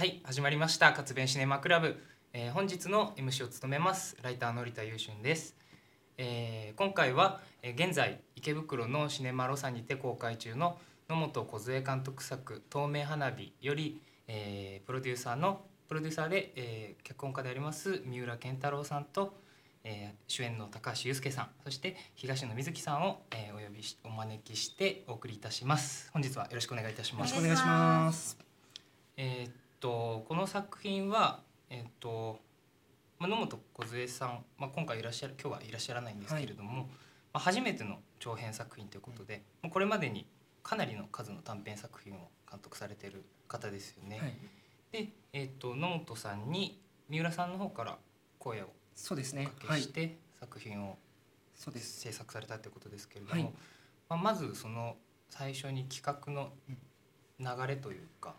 [0.00, 0.94] はい始まりました。
[0.94, 4.16] 活弁シネマクラブ、えー、本日の MC を務めます。
[4.22, 5.54] ライターのりたゆうしゅんです、
[6.16, 10.78] えー、今回は、えー、現在池袋のシネマロサにて公開中の
[11.10, 19.34] 野本梢監督作透明花火より、えー、プロデューサーのプロデューサーで、えー、脚本家であります三浦健太郎さんと、
[19.84, 26.08] えー、主演の高橋祐介さんそして東野瑞希さんを、えー、お呼びしお招きしてお送りいたします。
[26.14, 27.34] 本日はよろしくお願いいたします。
[27.34, 28.38] よろしくお願いします。
[29.18, 32.40] えー、っとこの作品はえー、っと、
[33.18, 36.90] まあ、野本梢さん、まあ、今回いらっしゃる今日はいらっしゃらないんですけれども、はい、ま
[37.34, 40.26] あ、初めての長編作品ということで、もうこれまでに
[40.62, 44.18] かなりの数の短編作品を監督されている方ですよね。
[44.18, 44.36] はい。
[44.90, 47.98] で、えーと、野本さんに三浦さんの方から
[48.38, 49.46] 声をそうですね。
[49.46, 50.98] かけして作品を
[51.54, 52.00] そうです。
[52.00, 53.52] 制作されたということですけれども、はい、
[54.08, 54.96] まあ、まずその
[55.28, 56.50] 最初に企画の
[57.38, 58.34] 流れというか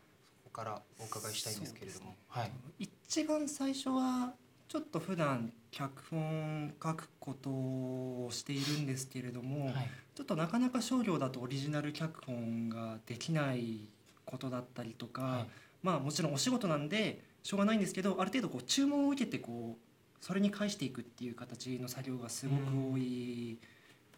[0.52, 4.34] からお伺いしたいんですけれども、ね、はい、一番最初は
[4.67, 13.90] ちょっと普段脚本書くことをしているんですけれども、はい、ちょっとなかなか商業だとオリジナル脚本ができない
[14.25, 15.48] ことだったりとか、はい。
[15.84, 23.58] まあもちろんお仕事なんでしょうがないんですけどある程度こう注文を受けてこうそれに返していくっていう形の作業がすごく多い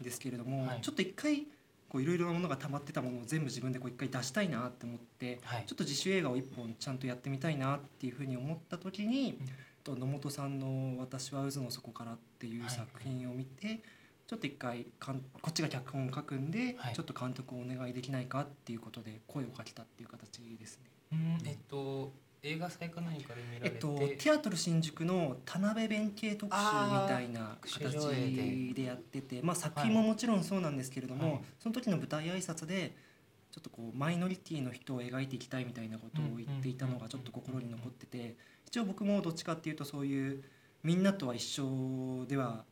[0.01, 1.47] んですけれども、はい、ちょっと一回
[2.01, 9.39] いろいろなものが溜まってたものを全部自分でこう一回出したいなって思って、はい、ちょっと自主映画を一本ちゃんとやってみたいなっていうふうに思った時に、
[9.87, 13.81] うん、野本さんの「私は渦の底から」っていう作品を見て、はい、
[14.27, 20.79] ちょっと一回かんこっちが脚本を書くんで、ちょっと監督をお願いできないかっていうことで声をかけたっていう形です
[21.11, 21.39] ね。
[21.45, 22.11] えっと
[22.45, 32.93] 映画祭か何かで見られて、えっと、テアトル新宿の田辺弁慶特集みたいな形でやっててまあ、作品ももちろんそうなんですけれども、はい、その時の舞台挨拶で
[33.49, 38.35] ちょっとこうマイノリティの人を描いていきたいみたいなことを言っていたのがちょっと心に残ってて
[38.67, 40.43] 一応僕もどっちかっていうとそういう
[40.83, 42.65] みんなとは一緒では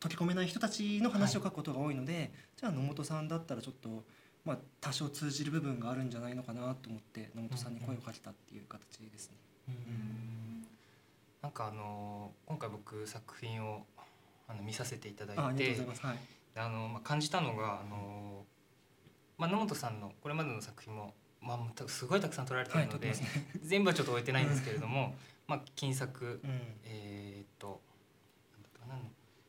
[0.00, 4.04] 溶け込めない人たちの話を書くことが多いので、はい、じゃあ野本さんだったらちょっと。
[4.44, 9.36] まあ、多少通じる部分があるんじゃないのかなと思って野本さんに声をかけたっていう形ですね。
[9.68, 10.66] うん。
[11.42, 13.84] なんかあの今回僕作品を
[14.48, 15.76] あの見させていただいて
[16.56, 18.44] あのまあ、感じたのがあの、
[19.38, 21.12] まあ、野本さんのこれまでの作品も、
[21.42, 23.26] まあ、すごいたくさん撮られてるので、はいね、
[23.62, 25.16] 全部はちょっと終えてないんですけれども
[25.48, 27.80] まあ、金作、うん、えー、っと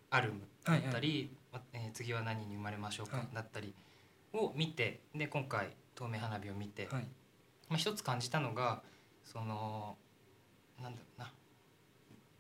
[0.10, 3.74] アルムだったり、はいはい、えー、次は何に生まれましょうか、だったり。
[4.38, 7.08] を見てで今回透明花火を見て、はい、
[7.70, 8.82] まあ、一つ感じたのが
[9.24, 9.96] その
[10.82, 11.32] なんだろうな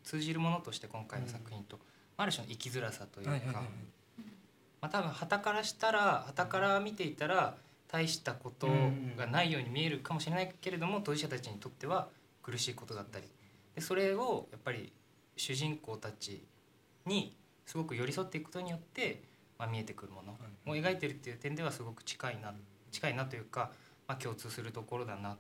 [0.03, 1.81] 通じるものとして今回の作品と、うん、
[2.17, 3.56] ある種の生きづらさというか、はいはいはい、
[4.81, 7.56] まあ、多分旗からしたら旗から見ていたら
[7.91, 8.67] 大したこと
[9.17, 12.09] がないように見えるかもしれないけれども当事者たちにとっては
[12.44, 13.25] 苦しいことだったり。
[13.73, 14.91] でそれをやっぱり
[15.35, 16.45] 主人公たち
[17.06, 17.35] に
[17.66, 19.23] すごく寄り添っていくことによって
[19.58, 20.38] まあ、見えてくるもの。
[20.66, 22.54] を描いてるっていう点ではすごく近いな
[22.92, 23.72] 近いなというか、
[24.08, 25.38] まあ、共通するところだな、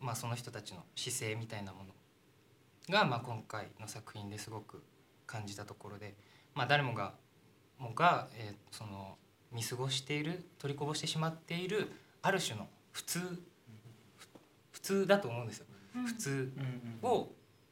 [0.00, 1.90] まあ、その人たちの姿勢みたいなもの。
[2.88, 4.82] が、まあ、今回の作品ですごく
[5.26, 6.14] 感じたところで、
[6.54, 7.14] まあ、誰もが
[7.78, 9.16] もが、えー、その
[9.52, 11.90] 見過ごしている取りこぼしてしまっている
[12.22, 13.18] ある種の普通
[14.70, 15.66] 普通だと思うんですよ。
[16.06, 16.52] 普通
[17.02, 17.28] を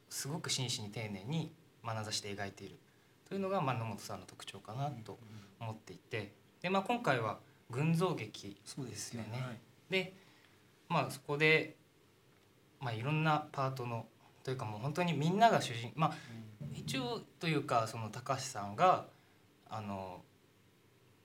[0.09, 1.53] すごく真摯に丁寧に
[1.83, 2.77] 眼差しで描いている
[3.29, 5.19] というのが、まあ、野本さんの特徴かなと
[5.59, 7.37] 思っていてで、まあ、今回は
[7.69, 8.57] 群像劇
[8.89, 9.29] ですよね。
[9.89, 10.03] で、ね。
[10.89, 11.75] はい、まあ、そこで、
[12.81, 14.07] まあ、いろんなパートの
[14.43, 16.13] というかもう本当にみんなが主人まあ
[16.73, 19.05] 一応というかその高橋さんが
[19.69, 20.21] あの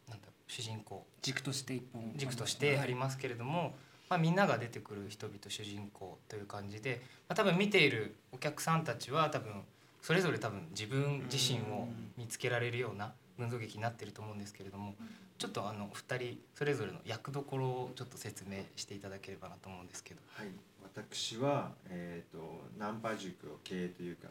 [0.08, 1.06] なんだ主人公。
[1.22, 3.74] 軸として一本軸としてありますけれども、
[4.10, 9.62] まあ、みんなが出てくる人々主人公という感じで、まあ、多分見ているお客さんたちは多分
[10.04, 11.88] それぞれ多分自分自身を
[12.18, 14.94] 見つけられるような群像劇になってると思うんですけれども
[15.38, 20.20] ちょっとあの二人それぞれの役どころをちょっと説明していただければなと思うんですけど。
[20.28, 20.48] はい、
[20.82, 24.28] 私は、えーと、ナンパ塾を経営というか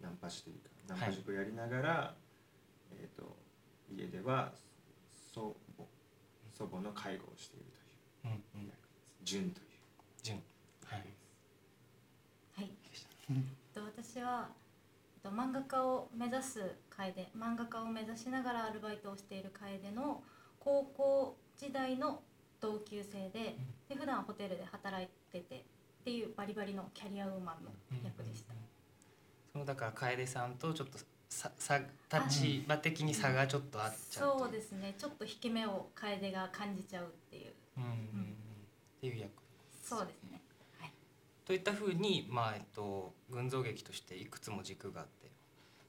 [0.00, 2.14] ナンパ師というかナンパ塾をやりながら、は
[2.92, 3.36] い、えーと、
[3.94, 4.50] 家では
[5.34, 5.84] 祖母
[6.56, 7.66] 祖母の介護をしている
[8.22, 8.80] という役です。
[9.24, 9.66] 純、うん、という。
[10.22, 10.38] 純。
[10.86, 11.00] はい。
[12.56, 12.70] はい。
[13.74, 14.48] 私は
[15.22, 20.22] と漫画家を目指す楓漫画家を目指しながらアルバイトをしている楓の
[20.58, 22.20] 高校時代の
[22.60, 23.56] 同級生で
[23.88, 27.70] で普段ホテルで働いててっていうバリバリのキャリアウーマンの
[28.04, 28.54] 役でした。
[29.52, 30.98] そのだから楓さんとちょっと
[31.28, 31.80] ささ
[32.12, 34.94] 立場的に差がちょっとあっちゃうそうですね。
[34.98, 37.94] ちょっと引け目を楓が感じちゃうっていう、うん、うん、っ
[39.00, 39.30] ていう役。
[39.82, 40.31] そうですね、はい、
[41.52, 45.26] といったふうに、まあえっと、群像劇としていくつも軸があって、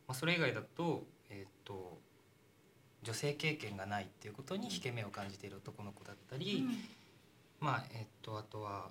[0.09, 1.99] まあ、それ以外だと,、えっと
[3.01, 8.89] 女性経験がないっていうことに引け目を感じている男の子だったり、うん、まあえっとあとは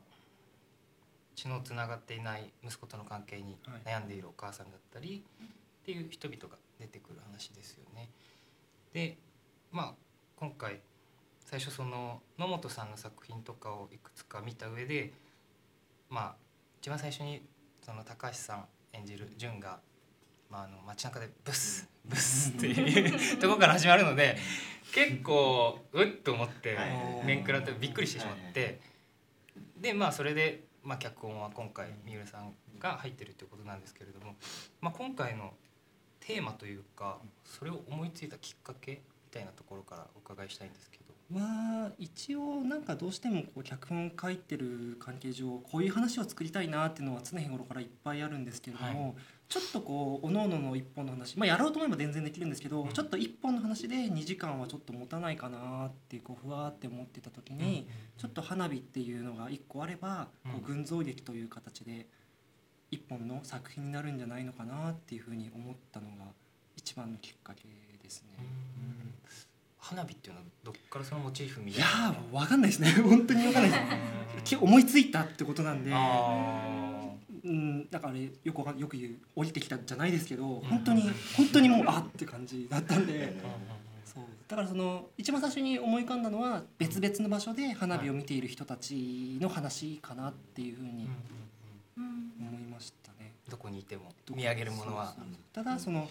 [1.36, 8.08] 血のつながっていない息子との関係に悩んでいるお母さんだったり、っていう人々が出てくる話ですよね。
[8.94, 9.18] で
[9.72, 9.94] まあ
[10.36, 10.80] 今回
[11.44, 15.12] 最初その野本さんの作品とかをいくつか見た上で
[16.08, 16.41] まあ
[16.82, 17.40] 一番最初に
[17.80, 19.78] その高橋さん演じる潤が、
[20.50, 24.36] まあ、あの街中でブスブスっていうとこから始まるので
[24.92, 26.76] 結構うっと思って
[27.24, 28.80] 面食らってびっくりしてしまって。
[29.80, 34.34] でまあそれで、まあ、脚本は今回三浦さんが入ってるっていうことなんですけれども、
[34.80, 35.52] まあ、今回の
[36.18, 38.98] テーマというかそれを思いついたきっかけみ
[39.30, 41.01] たいなところからお伺いしたいんですけど。
[41.34, 49.14] は一応なんかどうしてもこう脚本書いてる関係上こういう話を作りたいなっていうのは常日頃からいっぱいあるんですけれども、はい、
[49.48, 57.86] ちょっとこうおのおのの一本の話まあやろうと思えば全然できるんですけど、うん、ちょっと一本の話で2時間はちょっと持たないかなってこうふわって思ってた時に、
[58.16, 62.06] ちょっと花火っていうのが1個あれば、こう群像劇という形で
[62.90, 66.32] 一本の作品になるんじゃないのかなっていうふうに思ったのが
[66.76, 67.64] 一番のきっかけ
[68.02, 68.36] ですね。
[69.82, 72.92] 花火っていうのはどっからそのモチーフみたいないやわかんないですね。
[73.02, 74.56] 本当にわかんないです。
[74.62, 75.90] 思いついたってことなんで。
[77.44, 81.02] うんだからあれよくよく言う降りてきたじゃないですけど本当に
[81.36, 83.36] 本当にもうあって感じだったんで。
[84.04, 84.24] そう。
[84.46, 91.08] だからその一番最初に思い浮かんだのは別々の場所で花火を見ている人たちの話かなっていうふうに
[92.38, 93.32] 思いましたね。
[93.50, 95.16] どこにいても見上げるものは。
[95.52, 96.08] ただその、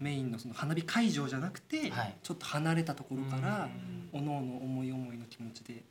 [0.00, 3.68] メインのその花火会場じゃなくて、はい、ちょっと離れたところから
[4.12, 5.82] おのおの思い思いの気持ちで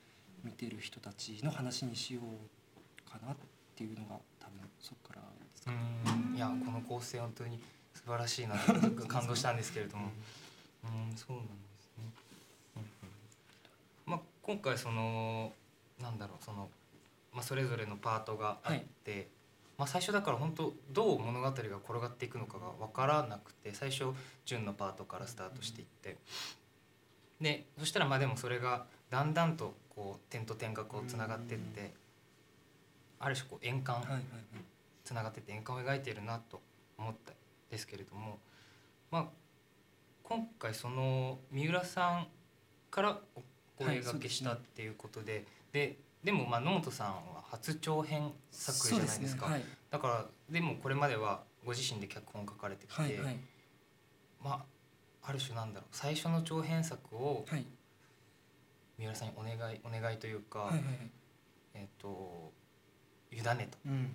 [0.44, 3.36] 見てる人たちの話にしようかなっ
[3.76, 5.78] ていうのが多分そこからですか、ね、
[6.36, 7.60] いやこの構成本当に
[7.94, 10.10] 素晴らしいなと感動したんですけれども。
[10.86, 11.18] うん。
[11.18, 12.04] そうなんですね。
[14.06, 15.52] まあ、今回その
[16.00, 16.70] なんだろうその、
[17.34, 19.28] まあ、それぞれのパートがあって、はい
[19.78, 21.70] まあ、最初だから本当どう物語が転
[22.00, 24.06] がっていくのかが分からなくて最初
[24.46, 26.18] 純のパートからスタートしていって。
[27.40, 31.94] でそしたらまあでもそれがだんだんとこう点と点がこうつながっていって
[33.20, 34.04] ある種こう円環
[35.04, 36.60] つながってって円環を描いているなと
[36.98, 37.36] 思ったん
[37.70, 38.40] ですけれども
[39.12, 39.26] まあ
[40.24, 42.28] 今回その三浦さん
[42.90, 49.52] からお声がけしたっていうことで,、ででもまあ野本さんは初長編作じゃないですか、ね。
[49.54, 53.40] はい、だからでもこれまではご自身で脚本書かれてきて、はいはい、
[54.44, 54.66] まあ
[55.30, 57.46] ある種なんだろう最初の長編作を
[58.98, 61.12] 三浦さんにお願いお願いというか、はいはいはい、
[61.76, 62.52] えっ、ー、と
[63.32, 63.58] 委ねたっ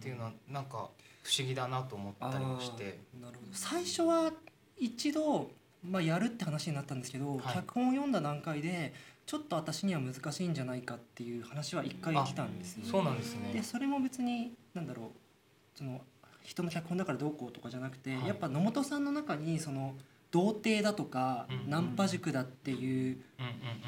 [0.00, 0.88] ていうのはなんか
[1.22, 3.52] 不思議だなと思ったりもして、なるほど。
[3.52, 4.32] 最初は
[4.78, 5.50] 一度
[5.84, 8.94] まあ、やるって話になったんですけど、はい、脚本を読んだ段階で
[9.26, 13.52] ちょっと私には難しいんじゃないかっていう話は一回来たんですよ、そうなんですね。
[13.52, 16.00] でそれも別に何だろうその
[16.42, 19.94] 人の脚本だからどうこうとかじゃなくて、はい、やっぱ野本さんの中にその
[20.30, 23.18] 童貞だとか、うんうん、ナンパ塾だっていう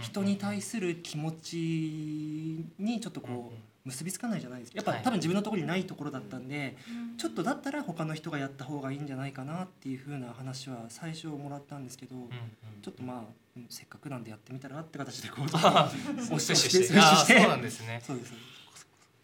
[0.00, 3.52] 人に対する気持ちにちょっとこう、うんうん
[3.84, 4.76] 結びつかないじゃないですか。
[4.76, 6.76] やっぱ、多分自分のところにないところだったんで、
[7.18, 12.16] ちょっとだったら他の人がやった方がいいんじゃないかなっていうふうな話は最初もらったんですけど、
[12.82, 15.44] ちょっとまあせっかくなんでやってみたらって形でこう
[16.34, 18.00] おしてしてそうなんですね。
[18.02, 18.32] そうです。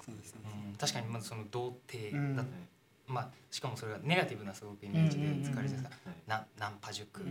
[0.05, 0.35] そうです、
[0.79, 2.45] 確かにまずその童貞だ、
[3.07, 5.91] まあ、しかもそれがネガティブなすごくイメージで使われてた、
[6.27, 7.23] なナンパ塾、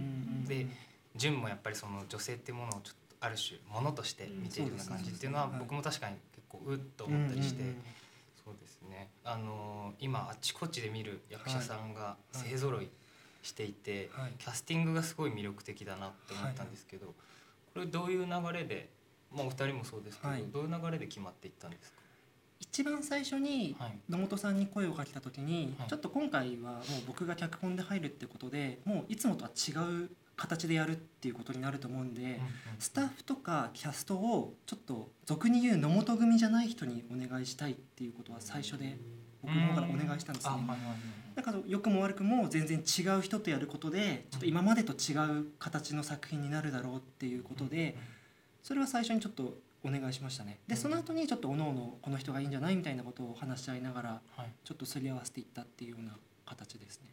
[0.47, 0.67] で
[1.15, 6.15] 純もやっぱりその女性っていうものをちょっとある種ものとして見ているような感じっていうのは僕も確かに
[6.49, 7.63] こううっと思ったりして、
[8.43, 9.09] そうですね。
[9.23, 12.89] あの今あちこちで見る役者さんが勢ぞろい
[13.41, 17.13] していて、はい、キャスティングがすごい魅力的だなって思ったんですけど、こ
[17.79, 18.89] れどういう流れで、
[19.31, 21.99] まあ、お二人もそうですけど、どういう流れで決まっていったんですか？
[22.59, 23.75] 一番最初に
[24.09, 29.71] 野本さんに声をかけた時に、ちょっと今回はもう僕が脚本で入るってことでもういつもとは違
[30.03, 32.39] う形でやるっていうことになると思うんで、
[32.79, 38.97] スタッフとかキャストをちょっと俗に言う野本組じゃない人にお願いしたいっていうことは最初で
[39.41, 40.53] 僕の方からお願いしたんですね。
[41.35, 47.97] だから良くも悪くも全然違う人とやることでちょっと今までと違う形の作品になるだろうっていうことで
[48.63, 50.59] それは最初にちょっとお願いしましたね。
[50.67, 54.21] でその後にちょっとおのおのこの人がいいんじゃないみたいなことを話し合いながら
[54.63, 57.09] ちょっとすり合わせていったっていうような形ですね。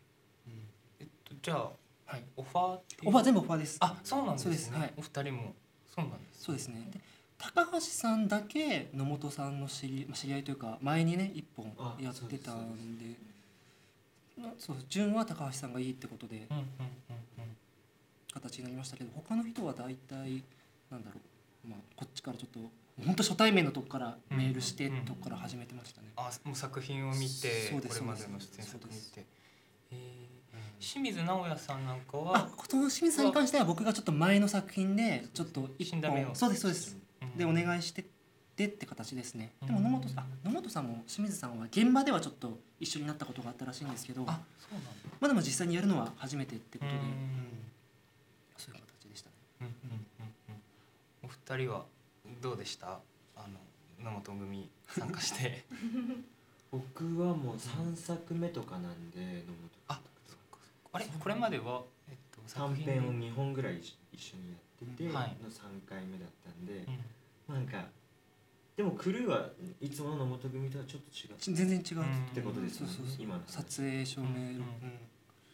[1.00, 1.70] えっと、じゃあ
[2.06, 3.78] はい、オファーオファー全部オファーです。
[3.80, 4.56] あ、そうなんですね。
[4.56, 4.72] す。
[4.72, 5.54] はい、お二人も。
[5.94, 6.88] そうなんです、そうですね。
[6.92, 7.00] で
[7.38, 11.66] 高橋さんだけ野本さんの知り知り合いというか前にね一本
[12.00, 13.16] やってたんで。
[14.58, 16.48] そう順は高橋さんがいいってことで。
[18.32, 20.42] 形になりましたけど他の人は大体
[20.90, 21.20] なんだろ
[21.64, 22.70] う、まあ、こっちからちょっと
[23.04, 26.08] 本当初対面のとこからメールしてとこから始めてましたね。
[26.16, 29.24] あもう作品を見てこれまでの出演作見て。
[29.90, 30.35] え
[30.80, 36.96] 清水直哉さんなんかはこの清水さんに関しては僕がちょっと前の作品でちょっと一本そうですそうです、
[37.36, 38.04] でお願いして
[38.56, 44.82] てって形ですね、でも野本さん野本さんも清水さんは現場ではちょっと一緒になったことがあったらしいんですけどあそうなん
[45.20, 46.96] まあでも実際にやるのは初めてってことで、
[48.56, 49.30] そういう形でした
[49.64, 49.70] ね、
[51.22, 51.84] お二人は
[52.40, 52.98] どうでした？
[53.36, 53.46] あ
[54.00, 55.64] の野本組参加して。
[56.72, 59.70] 僕はもう3作目とかなんで野本
[60.96, 66.86] ああれこれまでは、えっと、短編を2本ぐらい一緒にやってて、の3回目だったんで、
[67.48, 67.84] うん、なんか
[68.76, 69.48] でもクルーは
[69.80, 71.36] いつもの野本組とはちょっと違う。
[71.38, 72.02] 全然違う。
[72.04, 72.88] ってことですね、
[73.18, 74.64] 今の撮影照明、うん、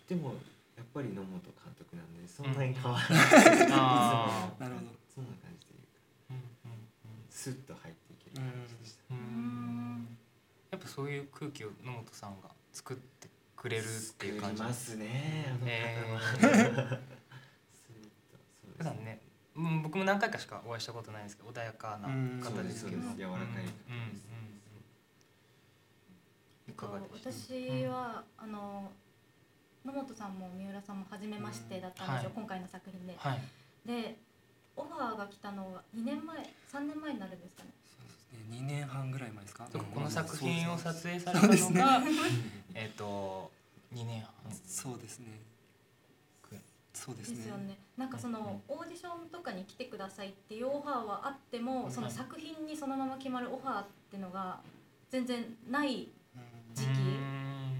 [0.08, 0.34] でも
[0.76, 3.76] やっぱり野本監督なんでそんなに変わらない、うん、いつも。
[3.76, 5.02] なるほど。
[5.14, 6.40] そんな感じというか、
[7.30, 9.14] スッと入っていける感じでした、
[10.70, 13.28] やっぱそういう空気を野本さんが作って
[13.62, 13.86] くれるっ
[14.18, 14.62] ていう感じ。
[14.62, 15.52] ますねあ
[16.08, 16.98] の方は、
[18.76, 19.20] 普段ね。
[19.54, 22.08] うん僕も何回かしかお会いしたことないんですけど穏やかな
[22.42, 23.02] 方ですけど。
[23.16, 23.46] 柔らかい
[27.12, 28.90] 私は、あの
[29.84, 33.16] 野本さんも三浦さんも初めましてだったんですよ、今回の作品で、
[33.86, 34.16] で
[34.74, 36.38] オファーが来たのは2年前
[36.72, 37.70] 3年前になるんですかね。
[38.50, 39.68] 2年半ぐらい前ですか？
[39.94, 42.06] この作品を撮影されたのが、ね、
[42.74, 43.50] えっと
[43.94, 44.30] 2年半。
[44.66, 45.26] そうですね。
[46.94, 47.36] そうですね。
[47.36, 47.78] ですよね。
[47.96, 54.60] なんかそのオーディションとかに来てくださいっていうオファーはあっても、その作品にそのまま決まるオファーっていうのが
[55.10, 56.08] 全然ない
[56.74, 56.88] 時期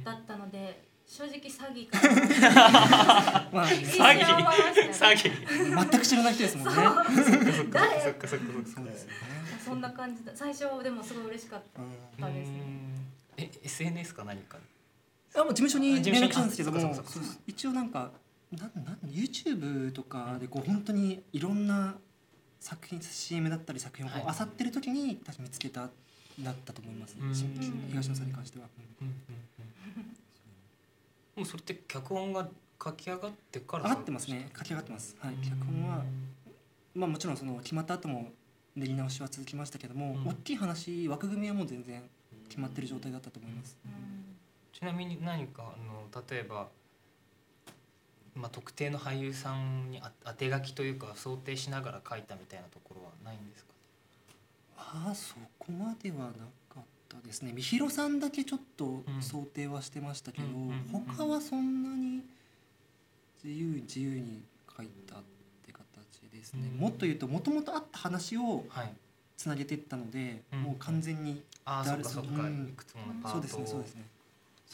[0.04, 3.50] だったので正直詐欺かな。
[3.52, 4.92] まあ、詐欺。
[4.92, 5.90] 詐欺。
[5.90, 6.74] 全く知らない人ですもんね。
[7.70, 8.90] 誰そっかそっかそっか
[9.64, 10.32] そ んな感じだ。
[10.34, 11.62] 最初でもすごい嬉しかっ
[12.18, 12.62] たですね。
[13.36, 14.58] え SNS か何か？
[15.34, 16.94] あもう事務所に連絡したんですけども
[17.46, 18.10] 一応なんか
[18.52, 21.94] なんなん YouTube とかでこう本当にいろんな
[22.60, 25.88] 作品 CM だったり作品をこう漁ってる時に確か見つけた
[26.40, 27.22] だったと思います、ね、
[27.88, 28.66] 東野さんに関しては。
[31.34, 32.46] もうそれって脚本が
[32.82, 34.50] 書き上がってから上がってますね。
[34.56, 36.04] 書き上がってます、はい、脚本は
[36.94, 38.32] まあもちろんその決まった後も
[38.76, 42.02] 練り直しは続きましたけども、大きい話枠組みはもう全然
[42.48, 43.76] 決まってる状態だったと思います。
[44.82, 46.66] ちなみに何かあの例えば、
[48.34, 53.70] まあ、特定の俳優さんに当て書きというか想定しながら書いたみたいなところはないんですか、
[54.76, 56.32] ああそこまではな
[56.68, 57.52] かったですね。
[57.52, 60.48] 三広さんだけちょっと想定はしてましたけど、
[60.92, 62.24] 他はそんなに
[63.44, 64.42] 自由自由に
[64.76, 65.18] 書いたっ
[65.64, 68.64] て形ですね、うん、もっと言うともともとあった話を
[69.36, 74.02] つなげていったので、はい、もう完全にああそっかそっか、いくつものパートそうですねそうですね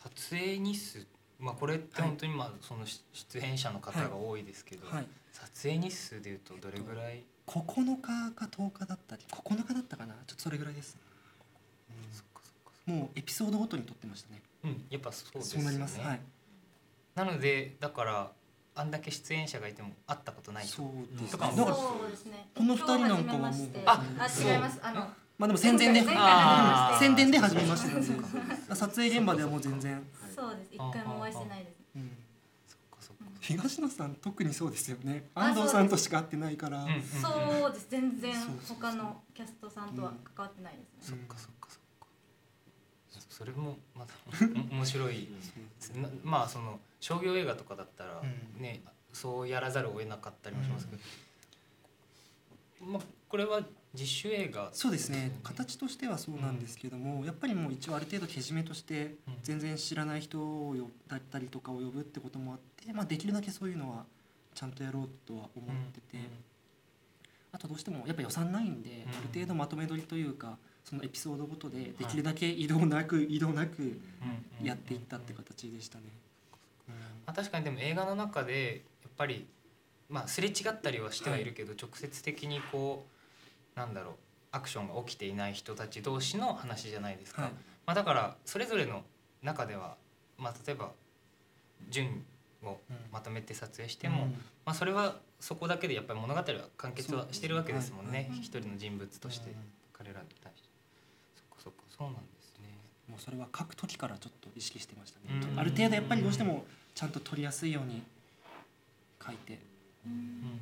[0.02, 1.06] 撮影日数
[1.40, 4.96] まあこれって本当にまあその出演者の方が多いですけど、はい。
[4.96, 10.14] はい、撮影日数でいうとどれぐらい、9日か10日だったり9日だったかな？
[10.26, 10.96] ちょっとそれぐらいです、
[12.88, 14.42] うん、もうエピソードごとに撮ってましたね。
[14.64, 14.84] うん。
[14.90, 15.62] やっぱそうですね。
[15.62, 16.00] そうなります。
[16.00, 16.20] はい。
[17.14, 18.30] なのでだから
[18.74, 21.64] あんだけ出演者がいても会ったことないそうですとかそ
[22.06, 22.48] うですね。
[22.54, 24.78] この二人なんかはもうああ違います。
[24.82, 26.02] あのまあでも宣伝で。
[26.98, 28.06] 宣伝で始めましたので
[28.74, 30.04] 撮影現場ではもう全然。
[30.34, 30.74] そうです。
[30.74, 32.16] 一回もお会いしてないです、うん、
[33.40, 35.30] 東野さん特にそうですよね。
[35.34, 36.86] 安藤さんとしか会ってないから。
[37.22, 37.86] そうです。
[37.88, 38.34] 全然
[38.68, 42.06] 他のキャストさんとは関わってないですね、そっかそっかそっか。
[43.30, 44.14] それもまた
[44.70, 45.28] 面白い
[46.24, 48.20] まあその商業映画とかだったら
[48.58, 51.02] ね、そうやらざるを得なかったりもしますけど、
[52.84, 53.60] まあこれは
[53.98, 55.32] 実習映画、そうですね。
[55.42, 60.74] 形としてはそうなんですけども、うん、やっぱりもう一応ある程度けじめとして全然知らない人を
[61.08, 64.04] だったりとかを呼ぶってこともあって、まあ、できるだけそういうのは
[64.54, 66.22] ちゃんとやろうとは思ってて、うん、
[67.52, 74.00] あとどうしてもやっぱ予算ないんで、ある程度まとめ撮りというかそのエピソードごとでできるだけ移動なく移動なく
[74.62, 76.04] やっていったって形でしたね。
[76.88, 76.94] ま
[77.26, 79.46] あ、確かにでも映画の中でやっぱり
[80.08, 83.17] まあすれ違ったりはしてはいるけど、直接的にこう
[83.78, 84.14] なんだろう
[84.50, 87.50] アクションが起きていない人たち同士の話じゃないですか、はい、
[87.86, 89.02] まあ、だからそれぞれの
[89.42, 89.96] 中では、
[90.36, 90.90] まあ、例えば
[91.88, 92.24] 純
[92.64, 92.78] を
[93.12, 94.26] まとめて撮影しても、
[94.66, 96.44] まあ、それはそこだけでやっぱり物語は
[96.76, 99.54] 完結はしてるわけですもんね、一人の人物として
[99.92, 100.68] 彼らに対して。
[101.36, 102.66] そっかそっかそうなんですね。
[103.08, 106.64] もうそれは書く時からちょっと意識してましたね、ある程度やっぱりどうしても
[106.96, 108.02] ちゃんと撮りやすいように
[109.24, 109.60] 書いて。
[110.04, 110.60] うん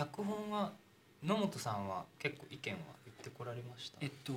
[0.00, 0.72] 脚本は
[1.22, 3.98] 野本さんは結構意見は言ってこられました？
[4.00, 4.32] えっと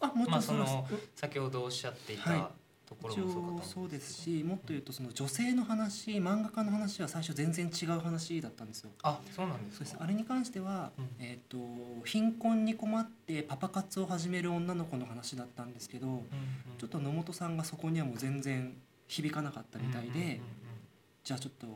[0.00, 2.42] あもまあその先ほどおっしゃっていた、はい。
[2.90, 8.90] ところもそうですしもっと言うとその女性の話漫画家の話は最初全然違う話だったんですよ。
[9.04, 16.22] あそうなんですあれに関しては、うん、えーと、貧困に困ってパパ活を始める女の子の話だったんですけど、うんうん、
[16.78, 18.74] ちょっと野本さんがそこにはもう全然
[19.06, 20.40] 響かなかったみたいで、
[21.22, 21.68] じゃあちょっと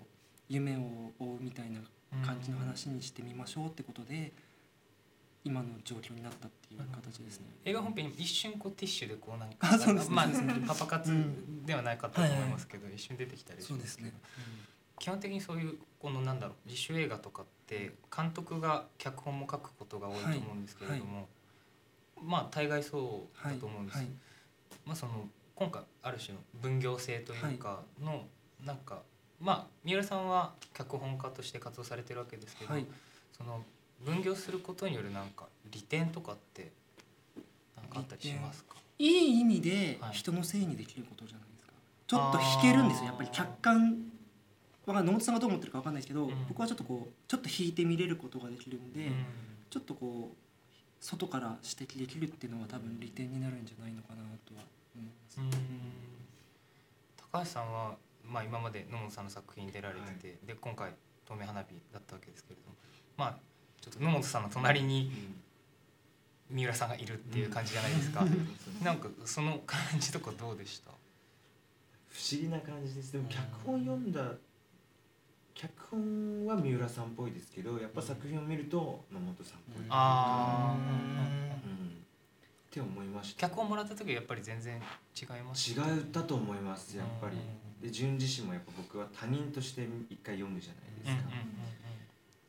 [0.49, 0.81] 夢を
[1.21, 1.79] 追うみたいな
[2.25, 4.33] 感じの話にしてみましょうってことで。
[5.47, 7.49] 今の状況になったっていう形ですね。
[7.67, 10.27] 映画本編に一瞬こうティッシュでこう何かあそうです、ね、まあ
[10.69, 11.13] パパ活
[11.67, 14.15] ではないかと思いますけど、一瞬出てきたりしますけど、ね。
[14.99, 21.21] 基本的にそういうこのなんだろう自主映画とかって監督が脚本も書くことが多いと思うんですけれども、はい。
[21.21, 21.27] はい、
[22.23, 23.99] まあ大概そうだと思うんです。
[23.99, 24.07] はい、
[24.87, 28.25] まあその今回ある種の分業制というかの、
[28.65, 29.03] なんか
[29.45, 32.75] まあ三浦さんは脚本家として活動されてるわけですけど、
[33.37, 33.63] その
[34.05, 36.73] 分業することによるなんか利点とかって
[37.77, 38.77] 何かあったりしますか？
[38.99, 41.79] いい意味で人のせいにできることじゃないですか、は
[42.29, 43.07] い、ちょっと引けるんですよ。
[43.07, 43.99] やっぱり客観
[44.87, 49.15] 野本さんがどう思ってるか分かんないですけど、うん、僕はちょっとこうちょっと引いて見れることができるんで、うん、
[49.69, 50.37] ちょっとこう
[51.05, 54.63] 外から指摘できるっていうのは多分利点になるんじゃないのかなとは
[54.95, 55.39] 思います。
[57.33, 57.97] 高橋さんは、
[58.27, 60.93] まあ、今まで野本さんの作品に出られてて、はい、で今回
[61.27, 62.77] 「透明花火」だったわけですけれども
[63.17, 63.39] まあ
[63.81, 65.11] ちょっと野本さんの隣に
[66.51, 68.25] 三浦さんがいるっていう感じじゃないですか、
[68.83, 70.91] なんかその感じとかどうでした？
[72.09, 73.13] 不思議な感じです。
[73.13, 74.33] でも脚本読んだ
[75.55, 79.85] 脚本は三浦さんっぽいですけどやっぱ作品を見ると野本さんっぽい。
[79.89, 82.01] ああ、うん、っ
[82.71, 83.49] て思いました。
[83.49, 84.81] 脚本もらった時はやっぱり全然
[85.21, 87.37] 違います違ったと思いますやっぱり
[87.85, 91.31] で純自身もやっぱ僕は他人として一回読むじゃないですか、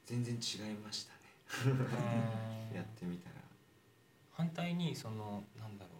[0.05, 1.11] 全然違いました
[2.73, 3.35] やってみたら。
[4.31, 5.91] 反対にそのなんだろ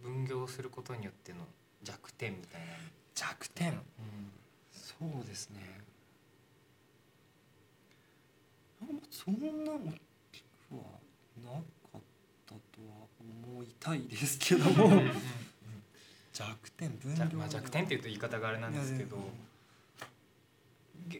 [0.00, 0.02] う。
[0.02, 1.40] 分業することによっての
[1.82, 2.68] 弱点みたいな。
[3.14, 3.82] 弱点、うん、
[4.72, 5.60] そうですね。
[9.10, 9.34] そん
[9.64, 9.78] な大
[10.32, 10.82] きくは
[11.44, 12.00] なかっ
[12.46, 15.02] たとは思いたいですけども
[16.38, 19.16] 弱点分業、まあ、弱点っていうと言い方があれなんですけど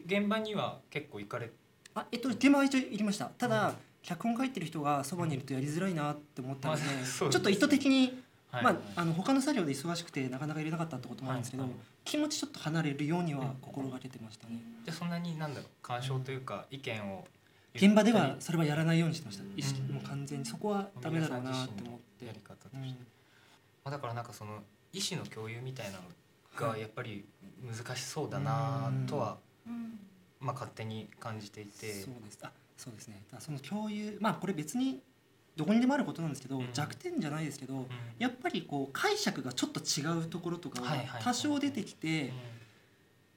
[0.05, 1.49] 現場には結構行かれ
[1.95, 3.25] あえっと現場は一応行きました。
[3.25, 11.65] ただ、脚本書いてる人がそばにいるとやりづらいなって思ったので,、ちょっと意図的に、まあ、あの他の作業で忙しくてなかなか入れなかったってこともあるんですけど、
[12.05, 14.61] 気持ちちょっと離れるようには心がけてましたね。
[14.85, 17.27] じゃそんなになんだろう干渉というか意見を
[17.73, 19.81] 現場ではそれはやらないようにしてました、意識。
[19.81, 22.25] もう完全にそこはダメだろうなって思って。
[22.25, 22.99] やり方として、
[23.83, 24.61] まあ、だからなんかその
[24.93, 27.25] 意思の共有みたいなのがやっぱり
[27.61, 29.37] 難しそうだなとは、
[30.39, 31.93] まあ、勝手に感じていて。
[31.93, 32.39] そうです。
[32.43, 33.21] あそうですね。
[33.39, 35.01] その共有まあこれ別に
[35.59, 37.85] どこにでもあることなんですけど、うん、弱点じゃないですけど、うん、
[38.17, 42.31] やっぱりこう解釈がちょっと違うところとかが多少出てきて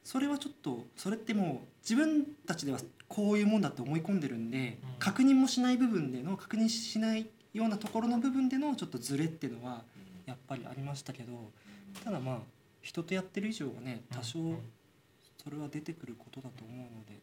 [0.04, 9.82] それはちょっとそれってもう自分たちではこういうもんだって思い込んでるんで、うん、確認もしない部分での確認しないようなところの部分でのちょっとズレっていうのは
[10.32, 11.50] やっぱりありましたけど
[12.04, 12.38] ただまあ
[12.80, 14.38] 人とやってる以上はね多少
[15.42, 17.20] それは出てくることだと思うので。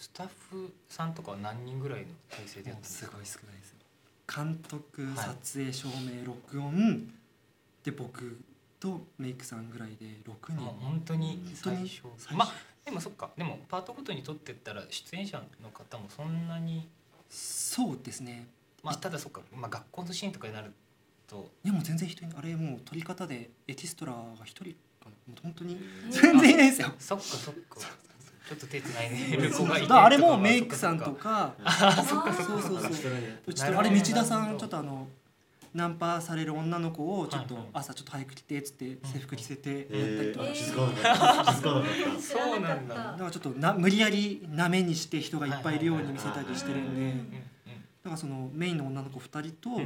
[0.00, 3.10] スタッフさんとかは何人ぐらいの体制でやったんですか？
[3.10, 3.78] すごい少ないですよ。
[4.32, 7.12] 監督、撮影照明録音
[7.82, 8.38] で僕
[8.78, 10.60] とメイクさんぐらいで6人。
[10.60, 12.02] 本当に最初。
[12.32, 12.52] まあ
[12.84, 13.30] でもそっか。
[13.36, 16.88] でもパートごとに撮ってったら出演者の方もそんなに。
[17.28, 18.46] そうですね。
[18.84, 20.72] まあただそっか、まあ、学校のシーンとかになる
[21.28, 21.50] と。
[21.64, 25.12] いやもう全然人にあれもう撮り方でエキストラが1人かな。
[25.42, 25.78] 本当に。
[26.10, 26.92] 全然いないですよ。
[26.98, 27.80] そっかそっか。
[28.48, 29.36] ちょっと手つないで。
[29.36, 29.92] る子がいて。
[29.92, 31.54] あれもメイクさんとか。
[31.62, 32.62] あそっかそっか。
[32.62, 32.92] そうそう
[33.54, 35.06] そうあれ道田さんちょっとあの
[35.74, 40.46] ナンパされる女の子をちょっと朝ちょっと早く来てっつって制服着せてやったりとか。
[40.54, 40.72] して、
[42.22, 42.94] そうなんだ。
[42.94, 47.12] だからちょっとな無理やりなめにして人がいっぱいいるように見せたりしてるんで。
[48.02, 49.78] だからそのメインの女の子2人と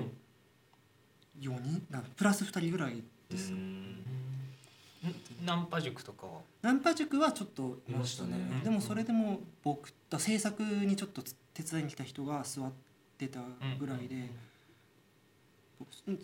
[1.43, 3.53] 4人なプラス2人ぐらいです。
[5.45, 6.33] ナンパ塾とかは？
[6.63, 12.71] ナンパ塾はちょっといましたね、でもそれでも僕だ制作にちょっと手伝いに来た人が座っ
[13.19, 13.41] てた
[13.81, 14.31] ぐらいで、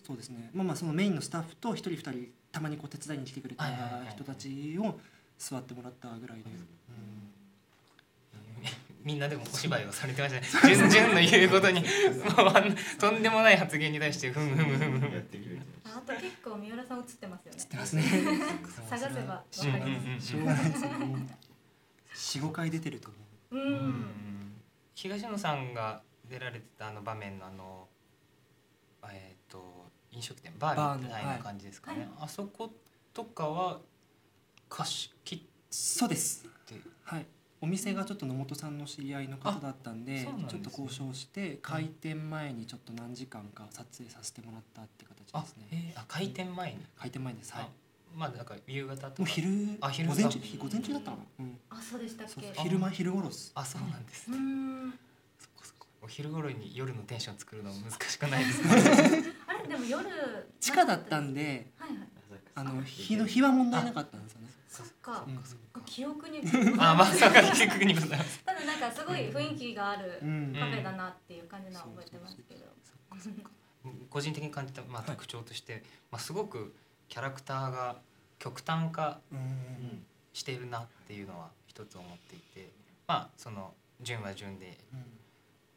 [0.06, 0.50] そうですね。
[0.54, 3.64] まあまあそのメインのスタッフと一人二人たまにこう手伝いに来てくれた
[4.08, 5.00] 人たちを
[5.36, 6.44] 座ってもらったぐらいで。
[6.44, 6.48] す。
[9.04, 10.74] みんなでもお芝居をされてましたね。
[10.74, 17.58] 順々の言うことにもうとんでもない発言に対してふむふむふむやってくれてあと結構三浦さん映ってますよね。
[17.60, 18.02] 映ってますね。
[18.88, 20.36] 探せばわかります。
[22.14, 23.10] 四五回出てると
[23.52, 23.64] 思う。
[23.64, 24.04] うん。
[24.94, 27.86] 東野さんが出られてたあの場面のあの
[29.04, 29.64] えっ、ー、と
[30.12, 32.00] 飲食店バーみたいな感じですかね。
[32.00, 32.70] はい、あそこ
[33.14, 33.78] とかは
[34.68, 36.44] 貸し切そうです。
[37.60, 37.66] はい。
[37.66, 45.92] お店がちょっと野本さんの知り合いの方だったんで、ね、ちょっと交渉して開店前にちょっと何時間か撮影させてもらったって形ですね。
[45.96, 46.78] あ、開店前に？
[46.96, 47.52] 開店前です。
[47.52, 47.68] はい。
[48.16, 49.08] まあだから夕方とか。
[49.18, 49.48] もう昼
[49.80, 51.18] あ昼午前中午前中だったの。
[51.40, 51.58] うん。
[51.70, 52.52] あそうでしたっけ？
[52.62, 53.52] 昼間昼頃す。
[53.54, 54.36] あそうなんですね。
[54.36, 54.90] うん。
[55.38, 55.86] そこそこ。
[56.02, 58.68] お昼頃に夜のテンション作るの難しくないですか。
[59.48, 60.06] あれでも夜。
[60.60, 61.66] 地下だったんで。
[61.78, 62.08] はいはい。
[62.54, 64.48] あの日の日は問題なかったんですよね。
[64.78, 65.26] そっか。
[65.84, 66.40] 記憶に。
[66.78, 68.44] あ、まさか記憶にございます。
[68.44, 72.66] ただなんかすごい雰囲気があるカフェだなっていう感じのは覚えてますけど。
[74.10, 76.74] 個人的に感じたまあ特徴として、まあすごく
[77.08, 77.96] キャラクターが
[78.38, 79.20] 極端化
[80.32, 82.70] しているなっていうのは一つ思っていて、
[83.06, 84.78] まあその順は順で、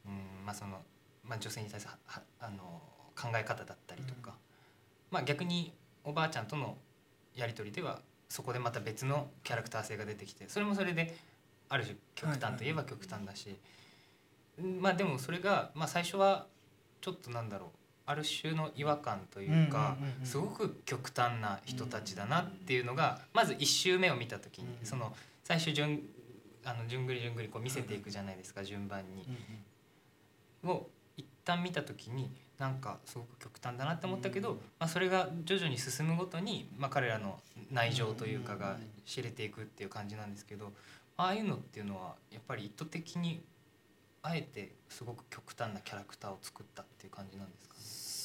[0.06, 0.82] うんまあその
[1.24, 2.82] まあ女性に対するはあの
[3.16, 4.36] 考え方だったりとか、
[5.10, 6.78] まあ逆におばあちゃんとの
[7.36, 11.18] やり取りではそこでまた別のキャラクター性が出てきてそれもそれで
[11.68, 13.58] ある種極端といえば極端だし、
[14.80, 16.48] まあでもそれが、まあ、最初は
[17.02, 17.70] ちょっとなんだろう
[18.06, 25.14] ある種の違和感というかすごく極端な人たちだなっていうのがまず1周目を見た時にその
[25.44, 26.02] 最初順
[26.64, 29.28] あの順繰り順繰りこう見せていくじゃないですか順番に。
[30.64, 37.40] を一旦見た時になんかすごく極端だなって思ったけど、まあ、それが徐々に進むごとに、まあ、彼らの
[37.72, 40.72] 内情というかが知れていくっていう感じなんですけど
[41.18, 43.42] ああいうのっていうのはやっぱり意図的に
[44.22, 47.80] あえてすごく極端なキャラクターを作ったっていう感じなんですかね？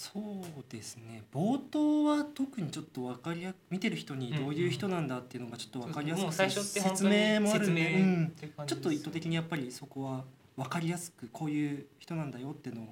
[0.07, 1.23] そうですね。
[1.35, 8.33] 冒頭は特にちょっと分かりや見てる人にどういう人なんだっていうのがちょっと分かりやすくて、説明もあるんで、うん、
[8.67, 10.25] ちょっと意図的にやっぱりそこは
[10.57, 12.87] 分かりやすくこういう人なんだよっていうのを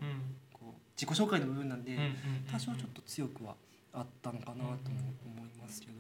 [0.96, 1.98] 自己紹介の部分なんで
[2.50, 3.54] 多少ちょっと強くは
[3.92, 5.92] あったのかなと思いますけど。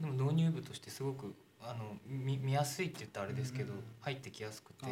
[0.00, 4.86] でも導入部としてすごくあの見見やすいって言ったらあれですけど、入ってきやすくて。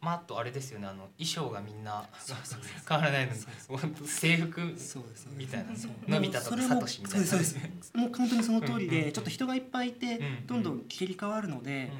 [0.00, 0.88] まああとあれですよね。
[0.88, 2.08] あの衣装がみんな
[2.88, 3.38] 変わらないのに
[4.06, 4.60] 制服
[5.36, 5.70] みたいな。
[6.08, 7.26] のび太とかサトシみたいな。
[8.02, 11.90] もう本当にその通りでちょっと人がいっぱいいてどんどん切り替わるので。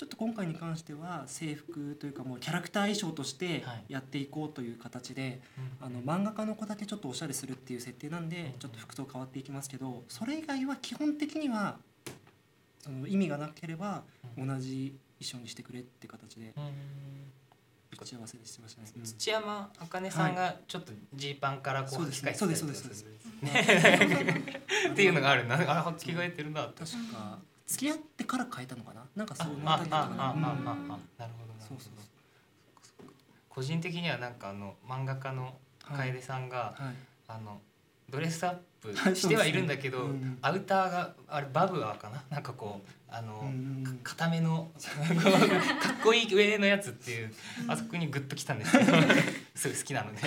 [0.00, 5.42] ちょっと今回に関しては制服というかもうキャラクター衣装としてやっていこうという形で、はい、
[5.82, 11.76] あの漫画家の子だけちょっとおしゃれするっていう設定なんでちょっと服装変わっていきますけどそれ以外は基本的には
[12.78, 14.04] その意味がなければ
[14.38, 16.54] 同じ衣装にしてくれって形で。
[17.92, 22.70] 打ち合わせしてましたね、土山茜さんがちょっとジーパンからこう履き替えてたりとか
[24.92, 25.56] っていうのがあるな。
[25.56, 26.62] あ着替えてるな。
[26.62, 26.78] 確
[27.12, 27.38] か
[27.70, 29.06] 付き合ってから変えたのかな？
[29.14, 30.32] なんかそうなったりとかな？
[30.32, 30.84] るほどな
[31.68, 31.92] そうそう
[33.48, 36.84] 個人的にはなんかあの漫画家の楓さんが、はい。
[36.86, 36.94] はい、
[37.28, 37.60] あの
[38.08, 40.08] ドレスアップしてはいるんだけど、はい。
[40.08, 42.24] うん、アウターがあれバブアーかな？
[42.28, 44.72] なんかこうあの、うん、固めの
[45.80, 47.32] かっこいい上のやつっていう
[47.68, 48.92] あそこにグッときたんですけど
[49.54, 50.22] すごい好きなので。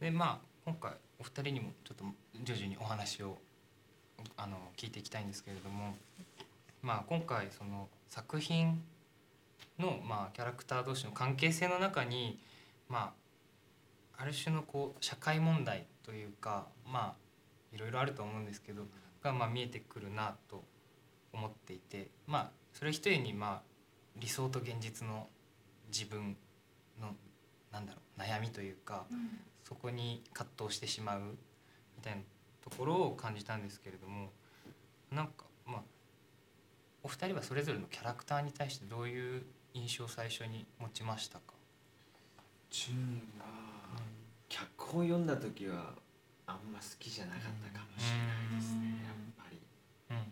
[0.00, 2.04] でまあ今回お二人にもちょっと
[2.44, 3.38] 徐々にお話を
[4.36, 5.94] あの聞いていきたいんですけれども、
[6.82, 8.82] まあ、今回その作品
[9.78, 12.38] の、まあ、キャラクター同士の関係性の中に、
[12.88, 13.12] ま
[14.18, 18.82] あ、ある種のこう社会問題というかまあいろいろあると思うんですけど
[19.22, 20.64] がまあ見えてくるなと
[21.32, 23.76] 思っていてまあそれひとえにまあ
[24.18, 25.26] 理想と現実の
[25.92, 26.36] 自分
[27.00, 27.14] の
[27.72, 31.20] なんだろう悩みというか、うん、そこに葛藤してしまう
[31.96, 32.18] みたいな
[32.68, 34.30] ところを感じたんですけれども
[35.12, 35.82] なんかまあ
[37.04, 39.42] お二人はそれぞれのキャラクターに対してどういう
[39.74, 41.54] 印象を最初に持ちましたか？
[42.70, 42.96] 純
[43.38, 43.44] は、
[44.48, 45.94] 脚本読んだ時は
[46.46, 49.58] あんま好きじゃなかったかもしれないですねやっぱり、
[50.10, 50.22] うんうん